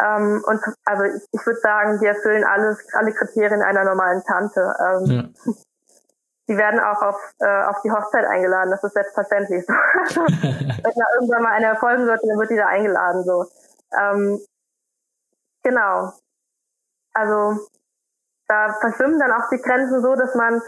[0.00, 4.74] Ähm, und also ich, ich würde sagen, die erfüllen alles, alle Kriterien einer normalen Tante.
[4.80, 5.52] Ähm, ja.
[6.48, 9.66] Die werden auch auf, äh, auf die Hochzeit eingeladen, das ist selbstverständlich.
[9.68, 13.46] Wenn da irgendwann mal einer erfolgen sollte, dann wird die da eingeladen so.
[13.98, 14.40] Ähm,
[15.62, 16.12] genau.
[17.14, 17.66] Also
[18.48, 20.60] da verschwimmen dann auch die Grenzen so, dass man,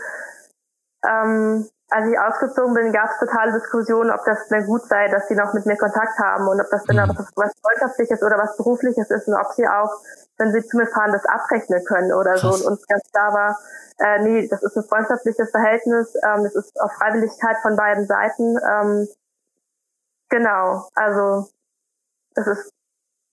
[1.08, 5.28] ähm, als ich ausgezogen bin, gab es totale Diskussionen, ob das denn gut sei, dass
[5.28, 7.16] sie noch mit mir Kontakt haben und ob das denn mhm.
[7.36, 9.90] was Freundschaftliches oder was Berufliches ist und ob sie auch,
[10.38, 12.48] wenn sie zu mir fahren, das abrechnen können oder so.
[12.48, 13.58] Und uns ganz klar war,
[13.98, 18.58] äh, nee, das ist ein freundschaftliches Verhältnis, ähm, das ist auf Freiwilligkeit von beiden Seiten.
[18.68, 19.08] Ähm,
[20.30, 21.48] genau, also
[22.34, 22.72] das ist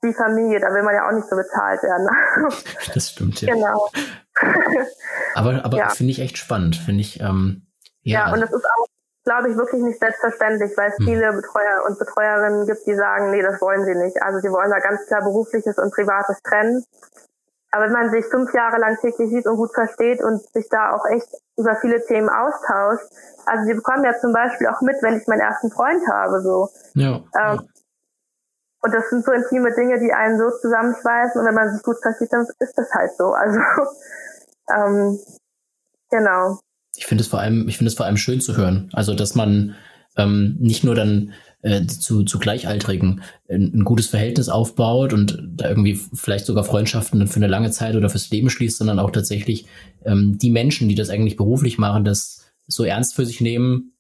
[0.04, 2.10] die Familie, da will man ja auch nicht so bezahlt werden.
[2.94, 3.54] das stimmt, ja.
[3.54, 3.90] Genau.
[5.36, 5.90] Aber aber ja.
[5.90, 7.20] finde ich echt spannend, finde ich.
[7.20, 7.68] Ähm,
[8.04, 8.28] ja.
[8.28, 8.88] ja, und das ist auch,
[9.24, 11.06] glaube ich, wirklich nicht selbstverständlich, weil es hm.
[11.06, 14.22] viele Betreuer und Betreuerinnen gibt, die sagen, nee, das wollen sie nicht.
[14.22, 16.84] Also sie wollen da ganz klar berufliches und privates trennen.
[17.72, 20.94] Aber wenn man sich fünf Jahre lang täglich sieht und gut versteht und sich da
[20.94, 23.06] auch echt über viele Themen austauscht,
[23.46, 26.70] also sie bekommen ja zum Beispiel auch mit, wenn ich meinen ersten Freund habe, so.
[26.96, 27.16] Ja.
[27.16, 27.60] Ähm, ja.
[28.84, 31.98] Und das sind so intime Dinge, die einen so zusammenschweißen und wenn man sich gut
[32.02, 33.32] versteht, dann ist das halt so.
[33.32, 33.60] Also
[34.76, 35.20] ähm,
[36.10, 36.60] genau.
[36.96, 38.90] Ich finde es vor allem, ich finde es vor allem schön zu hören.
[38.94, 39.76] Also, dass man
[40.18, 45.70] ähm, nicht nur dann äh, zu, zu Gleichaltrigen ein, ein, gutes Verhältnis aufbaut und da
[45.70, 49.12] irgendwie vielleicht sogar Freundschaften dann für eine lange Zeit oder fürs Leben schließt, sondern auch
[49.12, 49.66] tatsächlich
[50.04, 53.94] ähm, die Menschen, die das eigentlich beruflich machen, das so ernst für sich nehmen,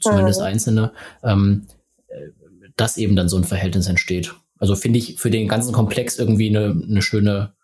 [0.00, 0.46] zumindest mhm.
[0.46, 1.66] Einzelne, ähm,
[2.08, 2.28] äh,
[2.76, 4.34] dass eben dann so ein Verhältnis entsteht.
[4.58, 7.54] Also finde ich für den ganzen Komplex irgendwie eine, eine schöne,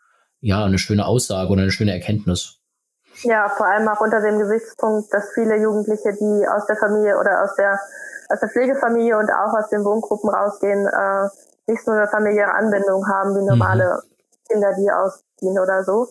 [0.47, 2.61] ja, eine schöne Aussage oder eine schöne Erkenntnis.
[3.23, 7.43] Ja, vor allem auch unter dem Gesichtspunkt, dass viele Jugendliche, die aus der Familie oder
[7.43, 7.81] aus der
[8.29, 11.29] aus der Pflegefamilie und auch aus den Wohngruppen rausgehen, äh,
[11.69, 14.49] nicht so eine familiäre Anbindung haben wie normale mhm.
[14.49, 16.09] Kinder, die ausziehen oder so.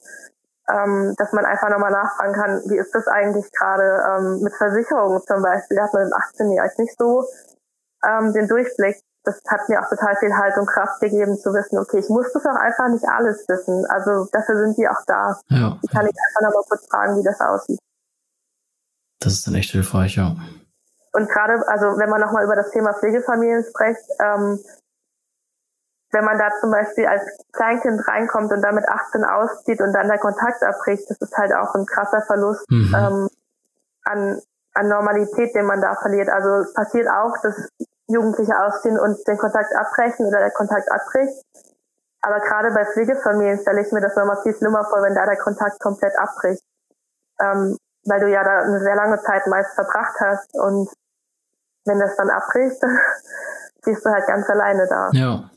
[0.68, 5.22] Ähm, dass man einfach nochmal nachfragen kann, wie ist das eigentlich gerade ähm, mit Versicherungen
[5.28, 7.26] zum Beispiel, da hat man im 18 Jahr nicht so
[8.08, 8.98] ähm, den Durchblick.
[9.26, 12.32] Das hat mir auch total viel Halt und Kraft gegeben zu wissen, okay, ich muss
[12.34, 13.86] das auch einfach nicht alles wissen.
[13.90, 15.40] Also dafür sind die auch da.
[15.50, 16.12] Ja, die kann ja.
[16.12, 17.80] ich einfach nochmal kurz fragen, wie das aussieht.
[19.20, 20.36] Das ist dann echt hilfreich, ja.
[21.14, 24.60] Und gerade, also wenn man nochmal über das Thema Pflegefamilien spricht, ähm,
[26.12, 30.18] wenn man da zum Beispiel als Kleinkind reinkommt und damit 18 auszieht und dann der
[30.18, 32.96] Kontakt abbricht, das ist halt auch ein krasser Verlust mhm.
[32.96, 33.30] ähm,
[34.04, 34.42] an,
[34.74, 36.30] an Normalität, den man da verliert.
[36.30, 37.70] Also passiert auch, dass
[38.08, 41.42] Jugendliche ausziehen und den Kontakt abbrechen oder der Kontakt abbricht.
[42.22, 45.38] Aber gerade bei Pflegefamilien stelle ich mir das nochmal viel schlimmer vor, wenn da der
[45.38, 46.64] Kontakt komplett abbricht.
[47.40, 50.90] Ähm, weil du ja da eine sehr lange Zeit meist verbracht hast und
[51.86, 52.78] wenn das dann abbricht,
[53.82, 55.10] stehst du halt ganz alleine da.
[55.14, 55.50] Ja.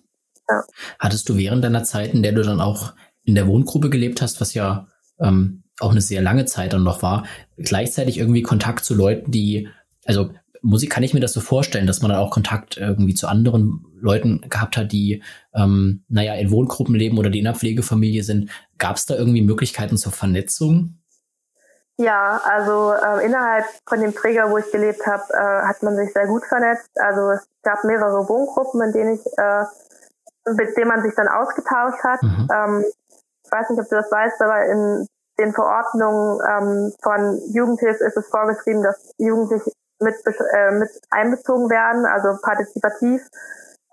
[0.48, 0.64] ja.
[0.98, 4.40] Hattest du während deiner Zeit, in der du dann auch in der Wohngruppe gelebt hast,
[4.40, 4.87] was ja
[5.20, 7.24] ähm, auch eine sehr lange Zeit dann noch war,
[7.56, 9.68] gleichzeitig irgendwie Kontakt zu Leuten, die,
[10.06, 10.30] also
[10.62, 13.85] Musik kann ich mir das so vorstellen, dass man dann auch Kontakt irgendwie zu anderen
[14.01, 15.23] Leuten gehabt hat, die,
[15.55, 18.51] ähm, naja, in Wohngruppen leben oder die in einer Pflegefamilie sind.
[18.79, 20.99] Gab es da irgendwie Möglichkeiten zur Vernetzung?
[22.01, 26.12] Ja, also äh, innerhalb von dem Träger, wo ich gelebt habe, äh, hat man sich
[26.12, 26.90] sehr gut vernetzt.
[26.94, 29.64] Also es gab mehrere Wohngruppen, in denen ich, äh,
[30.55, 32.23] mit denen man sich dann ausgetauscht hat.
[32.23, 32.49] Mhm.
[32.55, 32.85] Ähm,
[33.44, 35.07] ich weiß nicht, ob du das weißt, aber in
[35.40, 40.14] den Verordnungen ähm, von Jugendhilfe ist es vorgeschrieben, dass Jugendliche mit,
[40.54, 43.22] äh, mit einbezogen werden, also partizipativ.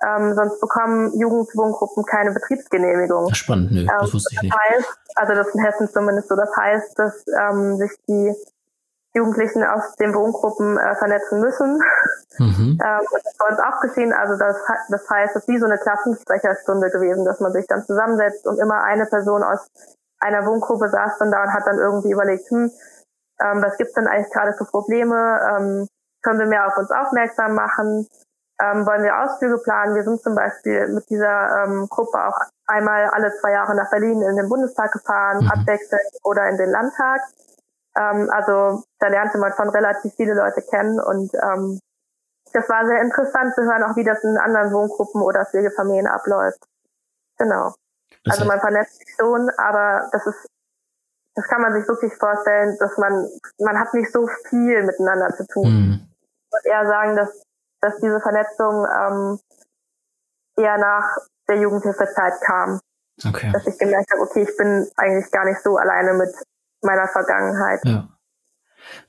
[0.05, 3.33] Ähm, sonst bekommen Jugendwohngruppen keine Betriebsgenehmigung.
[3.33, 4.53] Spannend, nö, das ähm, wusste ich nicht.
[4.53, 8.35] Das heißt, also das ist in Hessen zumindest so, das heißt, dass ähm, sich die
[9.15, 11.79] Jugendlichen aus den Wohngruppen äh, vernetzen müssen.
[12.37, 12.79] Mhm.
[12.85, 14.11] Ähm, und das ist bei uns auch geschehen.
[14.11, 14.57] Also das,
[14.89, 18.59] das heißt, es ist wie so eine Klassensprecherstunde gewesen, dass man sich dann zusammensetzt und
[18.59, 19.71] immer eine Person aus
[20.19, 22.69] einer Wohngruppe saß dann da und hat dann irgendwie überlegt, hm,
[23.39, 25.39] ähm, was gibt's denn eigentlich gerade für Probleme?
[25.49, 25.87] Ähm,
[26.25, 28.07] können wir mehr auf uns aufmerksam machen?
[28.61, 29.95] ähm, wollen wir Ausflüge planen.
[29.95, 34.21] Wir sind zum Beispiel mit dieser ähm, Gruppe auch einmal alle zwei Jahre nach Berlin
[34.21, 35.51] in den Bundestag gefahren, mhm.
[35.51, 37.21] abwechselnd oder in den Landtag.
[37.97, 41.79] Ähm, also da lernte man von relativ viele Leute kennen und ähm,
[42.53, 46.63] das war sehr interessant zu hören, auch wie das in anderen Wohngruppen oder Pflegefamilien abläuft.
[47.37, 47.73] Genau.
[48.23, 50.47] Das also man vernetzt sich schon, aber das ist,
[51.35, 53.27] das kann man sich wirklich vorstellen, dass man,
[53.59, 55.67] man hat nicht so viel miteinander zu tun.
[55.67, 56.14] Mhm.
[56.63, 57.45] Ich würde eher sagen, dass
[57.85, 59.39] dass diese Vernetzung ähm,
[60.57, 61.05] eher nach
[61.47, 62.79] der Jugendhilfezeit kam.
[63.23, 63.51] Okay.
[63.53, 66.29] Dass ich gemerkt habe, okay, ich bin eigentlich gar nicht so alleine mit
[66.81, 67.79] meiner Vergangenheit.
[67.85, 68.09] Ja.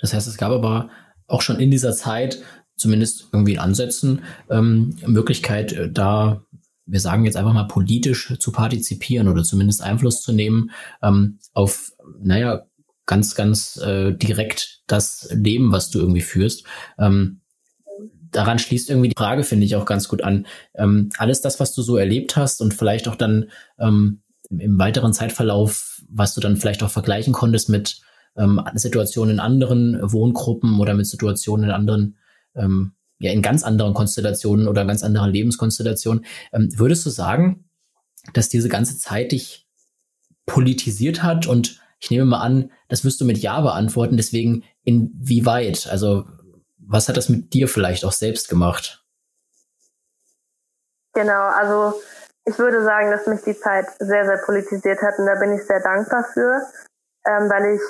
[0.01, 0.91] Das heißt, es gab aber
[1.27, 2.43] auch schon in dieser Zeit,
[2.77, 6.43] zumindest irgendwie in Ansätzen, ähm, Möglichkeit, äh, da,
[6.85, 10.71] wir sagen jetzt einfach mal politisch zu partizipieren oder zumindest Einfluss zu nehmen
[11.03, 12.67] ähm, auf, naja,
[13.07, 16.65] ganz, ganz äh, direkt das Leben, was du irgendwie führst.
[16.99, 17.41] Ähm,
[18.31, 20.47] daran schließt irgendwie die Frage, finde ich, auch ganz gut an.
[20.75, 25.13] Ähm, alles das, was du so erlebt hast und vielleicht auch dann ähm, im weiteren
[25.13, 28.01] Zeitverlauf, was du dann vielleicht auch vergleichen konntest mit
[28.37, 32.19] ähm, Situationen in anderen Wohngruppen oder mit Situationen in anderen,
[32.55, 36.25] ähm, ja, in ganz anderen Konstellationen oder ganz anderen Lebenskonstellationen.
[36.53, 37.65] Ähm, würdest du sagen,
[38.35, 39.67] dass diese ganze Zeit dich
[40.45, 45.89] politisiert hat und ich nehme mal an, das wirst du mit Ja beantworten, deswegen inwieweit?
[45.91, 46.27] Also
[46.79, 49.05] was hat das mit dir vielleicht auch selbst gemacht?
[51.15, 52.01] Genau, also
[52.45, 55.67] ich würde sagen, dass mich die Zeit sehr, sehr politisiert hat und da bin ich
[55.67, 56.63] sehr dankbar für,
[57.27, 57.83] ähm, weil ich,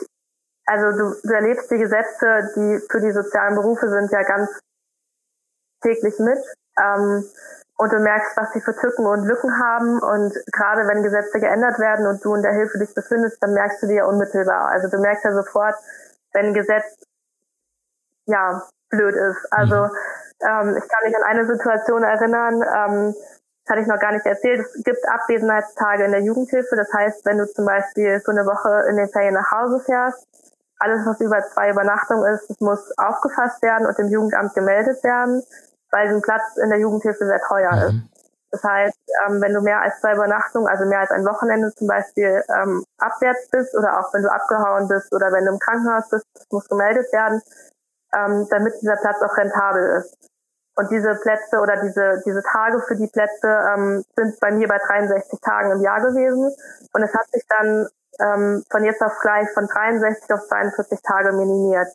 [0.65, 4.49] also du, du erlebst die Gesetze, die für die sozialen Berufe sind ja ganz
[5.83, 6.39] täglich mit
[6.81, 7.25] ähm,
[7.79, 11.79] und du merkst, was sie für Tücken und Lücken haben und gerade wenn Gesetze geändert
[11.79, 14.69] werden und du in der Hilfe dich befindest, dann merkst du die ja unmittelbar.
[14.69, 15.75] Also du merkst ja sofort,
[16.33, 16.85] wenn ein Gesetz
[18.27, 19.47] ja blöd ist.
[19.51, 19.91] Also mhm.
[20.49, 23.15] ähm, ich kann mich an eine Situation erinnern, ähm,
[23.67, 24.61] das hatte ich noch gar nicht erzählt.
[24.61, 26.77] Es gibt Abwesenheitstage in der Jugendhilfe.
[26.77, 30.25] Das heißt, wenn du zum Beispiel für eine Woche in den Ferien nach Hause fährst,
[30.79, 35.43] alles, was über zwei Übernachtungen ist, das muss aufgefasst werden und dem Jugendamt gemeldet werden,
[35.91, 37.83] weil ein Platz in der Jugendhilfe sehr teuer mhm.
[37.83, 37.97] ist.
[38.53, 41.89] Das heißt, ähm, wenn du mehr als zwei Übernachtungen, also mehr als ein Wochenende zum
[41.89, 46.09] Beispiel ähm, abwärts bist oder auch wenn du abgehauen bist oder wenn du im Krankenhaus
[46.09, 47.43] bist, das muss gemeldet werden
[48.17, 50.17] ähm, damit dieser Platz auch rentabel ist.
[50.79, 54.79] Und diese Plätze oder diese, diese Tage für die Plätze ähm, sind bei mir bei
[54.79, 56.55] 63 Tagen im Jahr gewesen.
[56.93, 57.89] Und es hat sich dann
[58.21, 61.89] ähm, von jetzt auf gleich von 63 auf 42 Tage minimiert.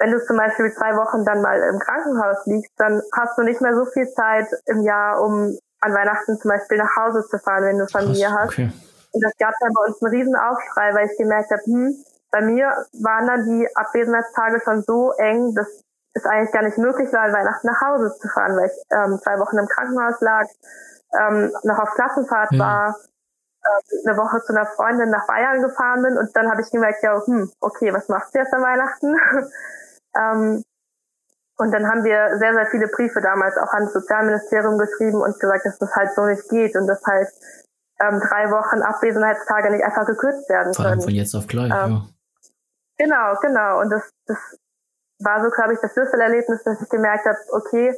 [0.00, 3.60] Wenn du zum Beispiel zwei Wochen dann mal im Krankenhaus liegst, dann hast du nicht
[3.60, 7.64] mehr so viel Zeit im Jahr, um an Weihnachten zum Beispiel nach Hause zu fahren,
[7.64, 8.70] wenn du Familie Krass, okay.
[8.72, 9.14] hast.
[9.14, 11.94] Und das gab dann bei uns einen riesen Aufschrei, weil ich gemerkt habe, hm,
[12.30, 15.66] bei mir waren dann die Abwesenheitstage schon so eng, dass
[16.12, 19.38] es eigentlich gar nicht möglich war, Weihnachten nach Hause zu fahren, weil ich ähm, zwei
[19.38, 20.46] Wochen im Krankenhaus lag,
[21.18, 22.58] ähm, noch auf Klassenfahrt ja.
[22.58, 22.96] war,
[23.64, 27.02] äh, eine Woche zu einer Freundin nach Bayern gefahren bin und dann habe ich gemerkt,
[27.02, 29.16] ja, hm, okay, was machst du jetzt an Weihnachten?
[30.16, 30.64] ähm,
[31.60, 35.66] und dann haben wir sehr, sehr viele Briefe damals auch ans Sozialministerium geschrieben und gesagt,
[35.66, 37.28] dass das halt so nicht geht und dass halt
[38.00, 41.02] ähm, drei Wochen Abwesenheitstage nicht einfach gekürzt werden können.
[41.02, 42.02] Von jetzt auf gleich, ähm, ja.
[42.96, 43.80] Genau, genau.
[43.80, 44.38] Und das, das
[45.20, 47.94] war so, glaube ich, das Schlüsselerlebnis, dass ich gemerkt habe, okay,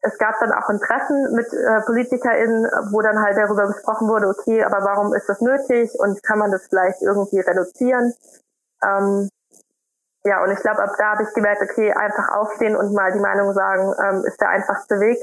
[0.00, 4.28] es gab dann auch ein Treffen mit äh, PolitikerInnen, wo dann halt darüber gesprochen wurde,
[4.28, 8.14] okay, aber warum ist das nötig und kann man das vielleicht irgendwie reduzieren?
[8.84, 9.28] Ähm,
[10.24, 13.20] ja, und ich glaube, ab da habe ich gemerkt, okay, einfach aufstehen und mal die
[13.20, 15.18] Meinung sagen, ähm, ist der einfachste Weg.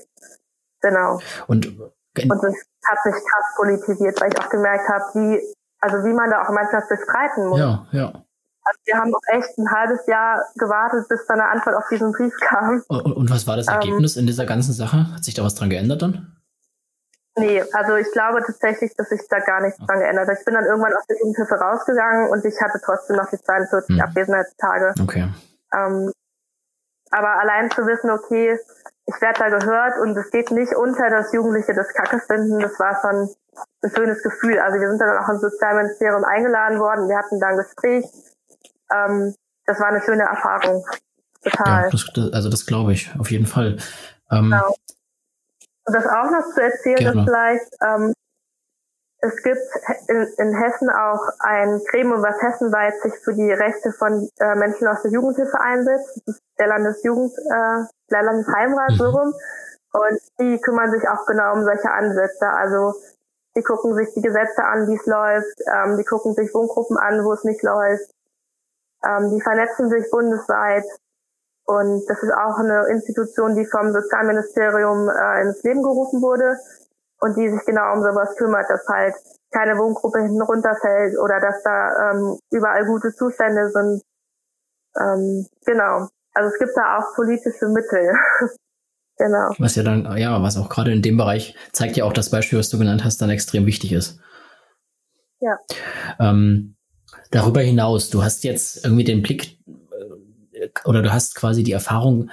[0.81, 1.19] Genau.
[1.47, 2.55] Und, und das
[2.85, 6.49] hat mich krass politisiert, weil ich auch gemerkt habe, wie, also wie man da auch
[6.49, 7.59] manchmal bestreiten muss.
[7.59, 8.13] Ja, ja.
[8.67, 12.11] Also wir haben auch echt ein halbes Jahr gewartet, bis dann eine Antwort auf diesen
[12.11, 12.81] Brief kam.
[12.87, 15.13] Und, und was war das ähm, Ergebnis ähm, in dieser ganzen Sache?
[15.13, 16.35] Hat sich da was dran geändert dann?
[17.37, 20.39] Nee, also ich glaube tatsächlich, dass sich da gar nichts dran geändert hat.
[20.39, 23.95] Ich bin dann irgendwann aus der Jugendhilfe rausgegangen und ich hatte trotzdem noch die 42
[23.95, 24.01] hm.
[24.01, 24.93] Abwesenheitstage.
[25.01, 25.27] Okay.
[25.73, 26.11] Ähm,
[27.11, 28.57] aber allein zu wissen, okay,
[29.05, 32.79] ich werde da gehört und es geht nicht unter, dass Jugendliche das Kacke finden, das
[32.79, 33.29] war schon
[33.83, 34.59] ein schönes Gefühl.
[34.59, 38.05] Also wir sind dann auch ins Sozialministerium eingeladen worden, wir hatten da ein Gespräch
[38.93, 40.85] ähm, das war eine schöne Erfahrung.
[41.43, 41.83] Total.
[41.83, 43.77] Ja, das, also das glaube ich, auf jeden Fall.
[44.31, 44.75] Ähm, genau.
[45.87, 47.19] Und das auch noch zu erzählen gerne.
[47.19, 48.13] ist vielleicht, ähm,
[49.19, 49.61] es gibt
[50.07, 54.87] in, in, Hessen auch ein Gremium, was hessenweit sich für die Rechte von äh, Menschen
[54.87, 56.21] aus der Jugendhilfe einsetzt.
[56.25, 58.97] Das ist der Landesjugend, äh, der Landesheimrat mhm.
[58.97, 59.33] so rum.
[59.93, 62.47] Und die kümmern sich auch genau um solche Ansätze.
[62.47, 62.93] Also
[63.55, 65.61] die gucken sich die Gesetze an, wie es läuft.
[65.73, 68.11] Ähm, die gucken sich Wohngruppen an, wo es nicht läuft.
[69.05, 70.85] Ähm, die vernetzen sich bundesweit
[71.65, 76.57] und das ist auch eine Institution, die vom Sozialministerium äh, ins Leben gerufen wurde
[77.21, 79.15] und die sich genau um sowas kümmert, dass halt
[79.51, 84.01] keine Wohngruppe hinten runterfällt oder dass da ähm, überall gute Zustände sind.
[84.99, 86.07] Ähm, genau.
[86.33, 88.13] Also es gibt da auch politische Mittel.
[89.17, 89.49] genau.
[89.57, 92.59] Was ja dann, ja, was auch gerade in dem Bereich zeigt ja auch das Beispiel,
[92.59, 94.19] was du genannt hast, dann extrem wichtig ist.
[95.39, 95.57] Ja.
[96.19, 96.75] Ähm,
[97.31, 99.57] Darüber hinaus, du hast jetzt irgendwie den Blick
[100.85, 102.29] oder du hast quasi die Erfahrung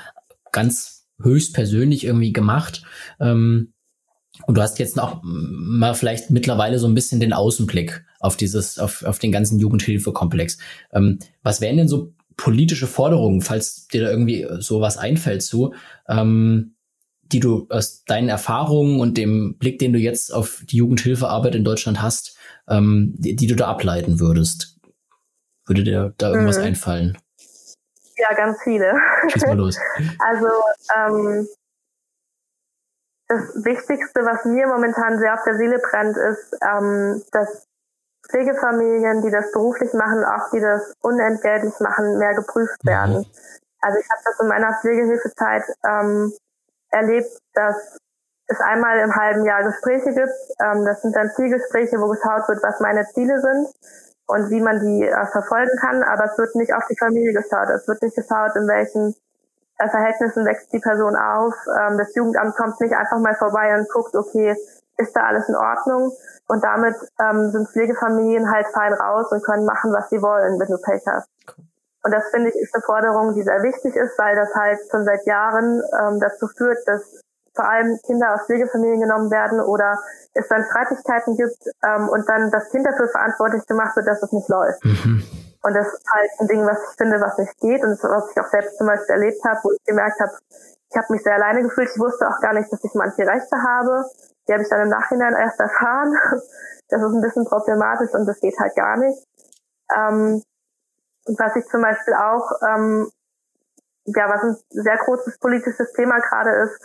[0.52, 2.82] ganz höchst persönlich irgendwie gemacht.
[3.20, 3.72] Ähm,
[4.46, 8.78] und du hast jetzt noch mal vielleicht mittlerweile so ein bisschen den Außenblick auf dieses,
[8.78, 10.58] auf, auf den ganzen Jugendhilfekomplex.
[10.92, 15.74] Ähm, was wären denn so politische Forderungen, falls dir da irgendwie sowas einfällt zu,
[16.08, 16.74] ähm,
[17.24, 21.64] die du aus deinen Erfahrungen und dem Blick, den du jetzt auf die Jugendhilfearbeit in
[21.64, 22.36] Deutschland hast,
[22.68, 24.78] ähm, die, die, du da ableiten würdest?
[25.66, 26.64] Würde dir da irgendwas mhm.
[26.64, 27.18] einfallen?
[28.22, 28.94] Ja, ganz viele.
[29.28, 29.78] Schieß mal los.
[30.20, 30.48] Also
[30.96, 31.48] ähm,
[33.26, 37.66] das Wichtigste, was mir momentan sehr auf der Seele brennt, ist, ähm, dass
[38.28, 42.88] Pflegefamilien, die das beruflich machen, auch die das unentgeltlich machen, mehr geprüft mhm.
[42.88, 43.18] werden.
[43.18, 43.26] Mhm.
[43.80, 46.32] Also ich habe das in meiner Pflegehilfezeit ähm,
[46.90, 47.98] erlebt, dass
[48.46, 50.38] es einmal im halben Jahr Gespräche gibt.
[50.60, 53.66] Ähm, das sind dann Zielgespräche, wo geschaut wird, was meine Ziele sind
[54.26, 56.02] und wie man die äh, verfolgen kann.
[56.02, 57.68] Aber es wird nicht auf die Familie geschaut.
[57.68, 59.14] Es wird nicht geschaut, in welchen
[59.78, 61.54] äh, Verhältnissen wächst die Person auf.
[61.78, 64.56] Ähm, das Jugendamt kommt nicht einfach mal vorbei und guckt, okay,
[64.98, 66.12] ist da alles in Ordnung?
[66.48, 70.68] Und damit ähm, sind Pflegefamilien halt fein raus und können machen, was sie wollen, wenn
[70.68, 71.28] du Pech hast.
[72.04, 75.04] Und das finde ich ist eine Forderung, die sehr wichtig ist, weil das halt schon
[75.04, 77.22] seit Jahren ähm, dazu führt, dass
[77.54, 79.98] vor allem Kinder aus Pflegefamilien genommen werden oder
[80.34, 84.32] es dann Streitigkeiten gibt ähm, und dann das Kind dafür verantwortlich gemacht wird, dass es
[84.32, 84.84] nicht läuft.
[84.84, 85.22] Mhm.
[85.62, 88.40] Und das ist halt ein Ding, was ich finde, was nicht geht und was ich
[88.40, 90.32] auch selbst zum Beispiel erlebt habe, wo ich gemerkt habe,
[90.90, 91.88] ich habe mich sehr alleine gefühlt.
[91.94, 94.04] Ich wusste auch gar nicht, dass ich manche Rechte habe.
[94.46, 96.16] Die habe ich dann im Nachhinein erst erfahren.
[96.88, 99.26] Das ist ein bisschen problematisch und das geht halt gar nicht.
[99.96, 100.42] Ähm,
[101.24, 103.10] und was ich zum Beispiel auch, ähm,
[104.04, 106.78] ja, was ein sehr großes politisches Thema gerade ist,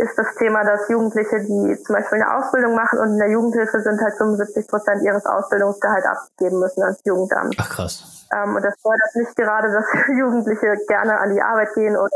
[0.00, 3.80] ist das Thema, dass Jugendliche, die zum Beispiel eine Ausbildung machen und in der Jugendhilfe
[3.80, 7.56] sind, halt 75 Prozent ihres Ausbildungsgehalts abgeben müssen ans Jugendamt.
[7.58, 8.26] Ach krass.
[8.32, 9.84] Ähm, und das fördert nicht gerade, dass
[10.18, 12.10] Jugendliche gerne an die Arbeit gehen oder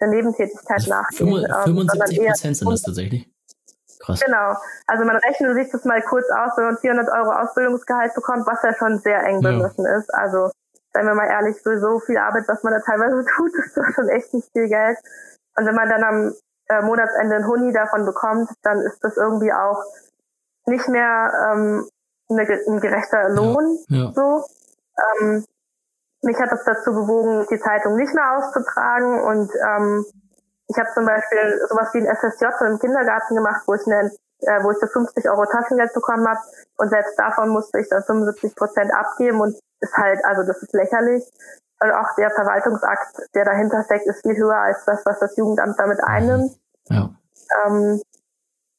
[0.00, 1.46] der Nebentätigkeit also nachgehen.
[1.64, 3.28] 75 ähm, Prozent sind das tatsächlich?
[4.00, 4.20] Krass.
[4.20, 4.54] Genau.
[4.86, 8.62] Also man rechnet sich das mal kurz aus, wenn man 400 Euro Ausbildungsgehalt bekommt, was
[8.62, 9.96] ja schon sehr eng bemessen ja.
[9.96, 10.12] ist.
[10.14, 10.50] Also
[10.92, 13.86] seien wir mal ehrlich, für so viel Arbeit, was man da teilweise tut, ist das
[13.94, 14.98] schon echt nicht viel Geld.
[15.56, 16.34] Und wenn man dann am
[16.68, 19.82] äh, Monatsende ein Huni davon bekommt, dann ist das irgendwie auch
[20.66, 21.88] nicht mehr ähm,
[22.30, 23.78] eine, ein gerechter Lohn.
[23.88, 24.12] Ja, ja.
[24.14, 24.44] So.
[25.20, 25.44] Ähm,
[26.22, 30.06] mich hat das dazu bewogen, die Zeitung nicht mehr auszutragen und ähm,
[30.68, 34.10] ich habe zum Beispiel sowas wie ein SSJ im Kindergarten gemacht, wo ich eine
[34.46, 36.40] äh, wo ich so 50 Euro Taschengeld bekommen habe
[36.78, 40.72] und selbst davon musste ich dann 75 Prozent abgeben und ist halt, also das ist
[40.72, 41.24] lächerlich.
[41.84, 45.78] Und auch der Verwaltungsakt, der dahinter steckt, ist viel höher als das, was das Jugendamt
[45.78, 46.04] damit mhm.
[46.04, 46.52] einnimmt.
[46.88, 47.10] Ja.
[47.66, 48.00] Ähm,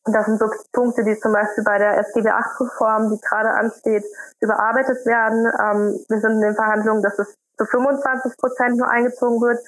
[0.06, 4.04] das sind so Punkte, die zum Beispiel bei der SGB 8-Reform, die gerade ansteht,
[4.40, 5.46] überarbeitet werden.
[5.46, 9.60] Ähm, wir sind in den Verhandlungen, dass es zu 25 Prozent nur eingezogen wird.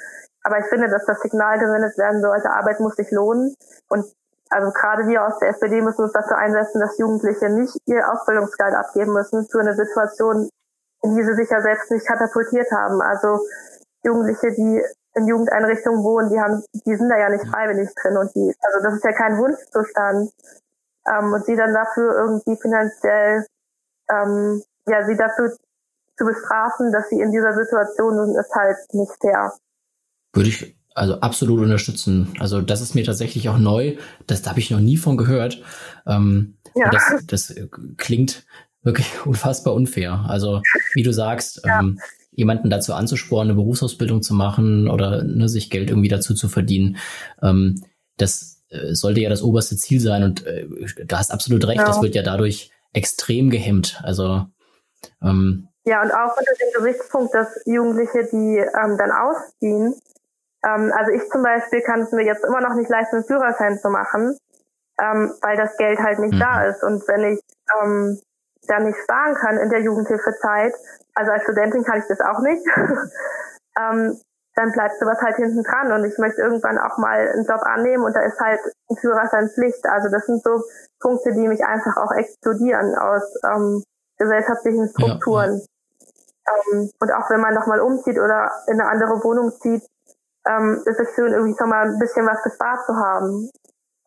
[0.44, 3.54] Aber ich finde, dass das Signal gesendet werden sollte, Arbeit muss sich lohnen.
[3.90, 4.06] Und
[4.50, 8.74] also gerade wir aus der SPD müssen uns dafür einsetzen, dass Jugendliche nicht ihr Ausbildungsgeld
[8.74, 10.50] abgeben müssen für eine Situation,
[11.04, 13.02] in die sie sich ja selbst nicht katapultiert haben.
[13.02, 13.40] Also
[14.04, 14.84] Jugendliche, die
[15.16, 18.84] in Jugendeinrichtungen wohnen, die haben, die sind da ja nicht freiwillig drin und die, also
[18.84, 20.32] das ist ja kein Wunschzustand.
[21.08, 23.46] Ähm, und sie dann dafür irgendwie finanziell,
[24.10, 25.56] ähm, ja, sie dafür
[26.18, 29.54] zu bestrafen, dass sie in dieser Situation sind, ist halt nicht fair.
[30.34, 32.34] Würde ich also absolut unterstützen.
[32.40, 33.98] Also das ist mir tatsächlich auch neu.
[34.26, 35.62] Das da habe ich noch nie von gehört.
[36.08, 36.90] Ähm, ja.
[36.90, 37.56] das, das
[37.98, 38.46] klingt
[38.84, 40.26] wirklich unfassbar unfair.
[40.28, 40.62] Also
[40.94, 41.80] wie du sagst, ja.
[41.80, 42.00] ähm,
[42.32, 46.98] jemanden dazu anzusporen, eine Berufsausbildung zu machen oder ne, sich Geld irgendwie dazu zu verdienen,
[47.42, 47.84] ähm,
[48.18, 50.24] das äh, sollte ja das oberste Ziel sein.
[50.24, 51.86] Und äh, du hast absolut recht, ja.
[51.86, 54.00] das wird ja dadurch extrem gehemmt.
[54.04, 54.46] Also
[55.22, 59.96] ähm, ja, und auch unter dem Gesichtspunkt, dass Jugendliche, die ähm, dann ausziehen,
[60.66, 63.80] ähm, also ich zum Beispiel kann es mir jetzt immer noch nicht leisten, einen Führerschein
[63.80, 64.38] zu machen,
[65.00, 66.40] ähm, weil das Geld halt nicht mhm.
[66.40, 66.84] da ist.
[66.84, 67.40] Und wenn ich
[67.82, 68.20] ähm,
[68.68, 70.74] dann nicht sparen kann in der Jugendhilfezeit,
[71.16, 72.64] also als Studentin kann ich das auch nicht,
[73.80, 74.20] ähm,
[74.58, 78.04] dann bleibt sowas halt hinten dran und ich möchte irgendwann auch mal einen Job annehmen
[78.04, 79.86] und da ist halt ein Führerschein Pflicht.
[79.86, 80.64] Also das sind so
[81.00, 83.84] Punkte, die mich einfach auch explodieren aus ähm,
[84.18, 85.62] gesellschaftlichen Strukturen.
[85.62, 86.54] Ja.
[86.74, 89.84] Ähm, und auch wenn man nochmal umzieht oder in eine andere Wohnung zieht,
[90.48, 93.50] ähm, ist es schön, irgendwie schon mal ein bisschen was gespart zu haben.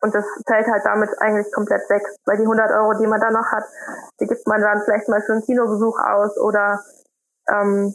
[0.01, 3.33] Und das fällt halt damit eigentlich komplett weg, weil die 100 Euro, die man dann
[3.33, 3.63] noch hat,
[4.19, 6.81] die gibt man dann vielleicht mal für einen Kinobesuch aus oder
[7.47, 7.93] ähm,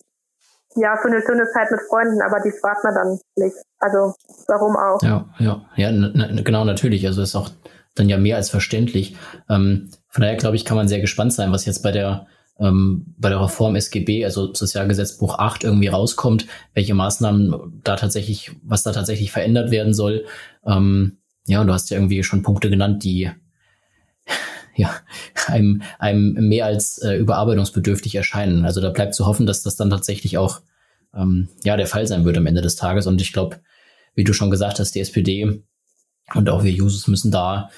[0.76, 3.57] ja, für eine schöne Zeit mit Freunden, aber die spart man dann nicht.
[3.78, 4.14] Also
[4.46, 5.02] warum auch?
[5.02, 7.07] Ja, ja, ja, genau, natürlich.
[7.07, 7.50] Also ist auch
[7.94, 9.16] dann ja mehr als verständlich.
[9.48, 12.26] Ähm, von daher glaube ich, kann man sehr gespannt sein, was jetzt bei der
[12.59, 18.82] ähm, bei der Reform SGB, also Sozialgesetzbuch 8, irgendwie rauskommt, welche Maßnahmen da tatsächlich, was
[18.82, 20.24] da tatsächlich verändert werden soll.
[20.64, 23.30] Ähm, ja, du hast ja irgendwie schon Punkte genannt, die
[24.76, 24.94] ja,
[25.47, 28.64] einem, einem mehr als äh, überarbeitungsbedürftig erscheinen.
[28.64, 30.61] Also da bleibt zu hoffen, dass das dann tatsächlich auch
[31.14, 33.07] ähm, ja der Fall sein wird am Ende des Tages.
[33.07, 33.61] Und ich glaube,
[34.14, 35.62] wie du schon gesagt hast, die SPD
[36.34, 37.70] und auch wir Jusos müssen da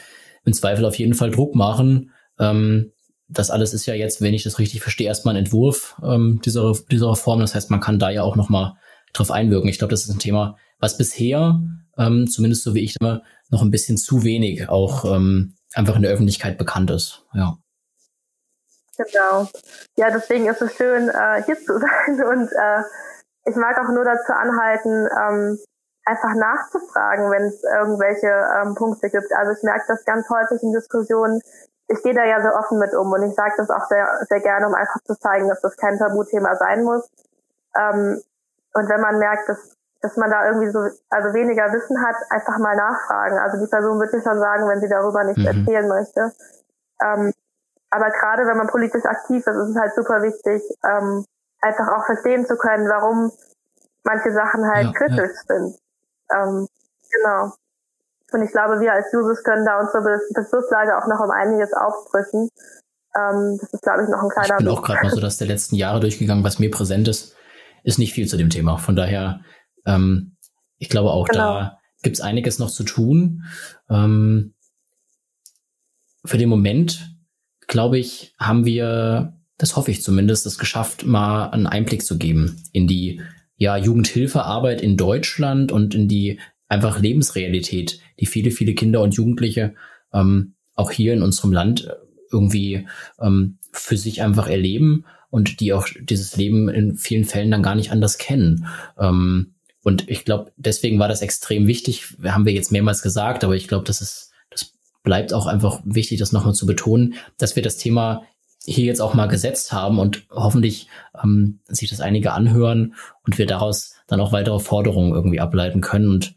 [0.44, 2.12] im Zweifel auf jeden Fall Druck machen.
[2.38, 2.92] Ähm,
[3.28, 6.72] das alles ist ja jetzt, wenn ich das richtig verstehe, erstmal ein Entwurf ähm, dieser,
[6.90, 7.40] dieser Reform.
[7.40, 8.74] Das heißt, man kann da ja auch nochmal
[9.12, 9.68] drauf einwirken.
[9.68, 11.60] Ich glaube, das ist ein Thema, was bisher,
[11.98, 16.02] ähm, zumindest so wie ich immer, noch ein bisschen zu wenig auch ähm, einfach in
[16.02, 17.24] der Öffentlichkeit bekannt ist.
[17.32, 17.56] Ja.
[18.96, 19.48] Genau.
[19.96, 22.82] Ja, deswegen ist es schön, äh, hier zu sein und äh,
[23.44, 25.58] ich mag auch nur dazu anhalten, ähm,
[26.04, 29.32] einfach nachzufragen, wenn es irgendwelche ähm, Punkte gibt.
[29.32, 31.40] Also ich merke das ganz häufig in Diskussionen.
[31.88, 34.40] Ich gehe da ja so offen mit um und ich sage das auch sehr, sehr
[34.40, 37.08] gerne, um einfach zu zeigen, dass das kein Tabuthema sein muss.
[37.76, 38.20] Ähm,
[38.74, 40.78] und wenn man merkt, dass, dass man da irgendwie so,
[41.10, 43.38] also weniger Wissen hat, einfach mal nachfragen.
[43.38, 45.46] Also die Person wird dir schon sagen, wenn sie darüber nichts mhm.
[45.46, 46.32] erzählen möchte.
[47.02, 47.32] Ähm,
[47.90, 51.24] aber gerade wenn man politisch aktiv ist, ist es halt super wichtig, ähm,
[51.60, 53.32] einfach auch verstehen zu können, warum
[54.04, 55.56] manche Sachen halt ja, kritisch ja.
[55.56, 55.78] sind.
[56.30, 56.68] Ähm,
[57.10, 57.52] genau.
[58.32, 62.50] Und ich glaube, wir als Users können da unsere Beschlusslage auch noch um einiges aufbrüchen.
[63.16, 65.38] Ähm, das ist, glaube ich, noch ein kleiner Ich bin auch gerade mal so dass
[65.38, 67.34] der letzten Jahre durchgegangen, was mir präsent ist,
[67.84, 68.76] ist nicht viel zu dem Thema.
[68.76, 69.40] Von daher,
[69.88, 70.36] ähm,
[70.78, 71.54] ich glaube auch, genau.
[71.54, 73.44] da gibt es einiges noch zu tun.
[73.90, 74.54] Ähm,
[76.24, 77.16] für den Moment,
[77.66, 82.62] glaube ich, haben wir, das hoffe ich zumindest, es geschafft, mal einen Einblick zu geben
[82.72, 83.20] in die
[83.56, 89.74] ja, Jugendhilfearbeit in Deutschland und in die einfach Lebensrealität, die viele, viele Kinder und Jugendliche
[90.12, 91.90] ähm, auch hier in unserem Land
[92.30, 92.86] irgendwie
[93.20, 97.74] ähm, für sich einfach erleben und die auch dieses Leben in vielen Fällen dann gar
[97.74, 98.66] nicht anders kennen.
[98.98, 99.54] Ähm,
[99.88, 103.68] und ich glaube, deswegen war das extrem wichtig, haben wir jetzt mehrmals gesagt, aber ich
[103.68, 107.78] glaube, das ist, das bleibt auch einfach wichtig, das nochmal zu betonen, dass wir das
[107.78, 108.22] Thema
[108.66, 110.88] hier jetzt auch mal gesetzt haben und hoffentlich
[111.24, 116.10] ähm, sich das einige anhören und wir daraus dann auch weitere Forderungen irgendwie ableiten können.
[116.10, 116.34] Und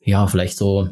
[0.00, 0.88] ja, vielleicht so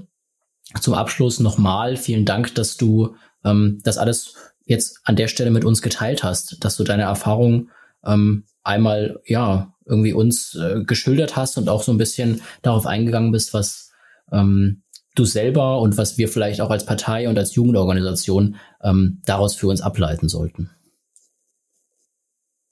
[0.81, 5.65] zum Abschluss nochmal vielen Dank, dass du ähm, das alles jetzt an der Stelle mit
[5.65, 7.73] uns geteilt hast, dass du deine Erfahrungen
[8.05, 13.33] ähm, einmal ja irgendwie uns äh, geschildert hast und auch so ein bisschen darauf eingegangen
[13.33, 13.93] bist, was
[14.31, 14.83] ähm,
[15.15, 19.69] du selber und was wir vielleicht auch als Partei und als Jugendorganisation ähm, daraus für
[19.69, 20.71] uns ableiten sollten.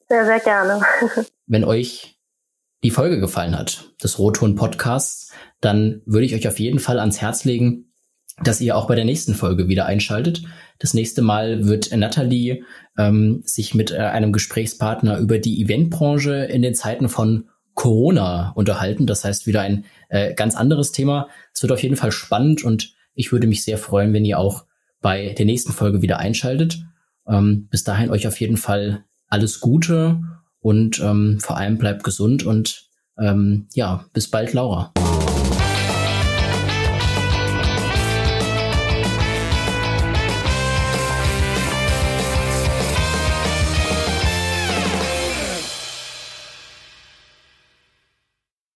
[0.09, 0.81] Sehr, sehr gerne.
[1.47, 2.19] Wenn euch
[2.83, 7.21] die Folge gefallen hat, des Rotton Podcasts, dann würde ich euch auf jeden Fall ans
[7.21, 7.90] Herz legen,
[8.43, 10.43] dass ihr auch bei der nächsten Folge wieder einschaltet.
[10.79, 12.63] Das nächste Mal wird Nathalie
[12.99, 19.07] ähm, sich mit äh, einem Gesprächspartner über die Eventbranche in den Zeiten von Corona unterhalten.
[19.07, 21.29] Das heißt wieder ein äh, ganz anderes Thema.
[21.55, 24.65] Es wird auf jeden Fall spannend und ich würde mich sehr freuen, wenn ihr auch
[25.01, 26.83] bei der nächsten Folge wieder einschaltet.
[27.29, 30.21] Ähm, bis dahin euch auf jeden Fall alles Gute
[30.61, 32.89] und ähm, vor allem bleibt gesund und
[33.19, 34.93] ähm, ja, bis bald, Laura.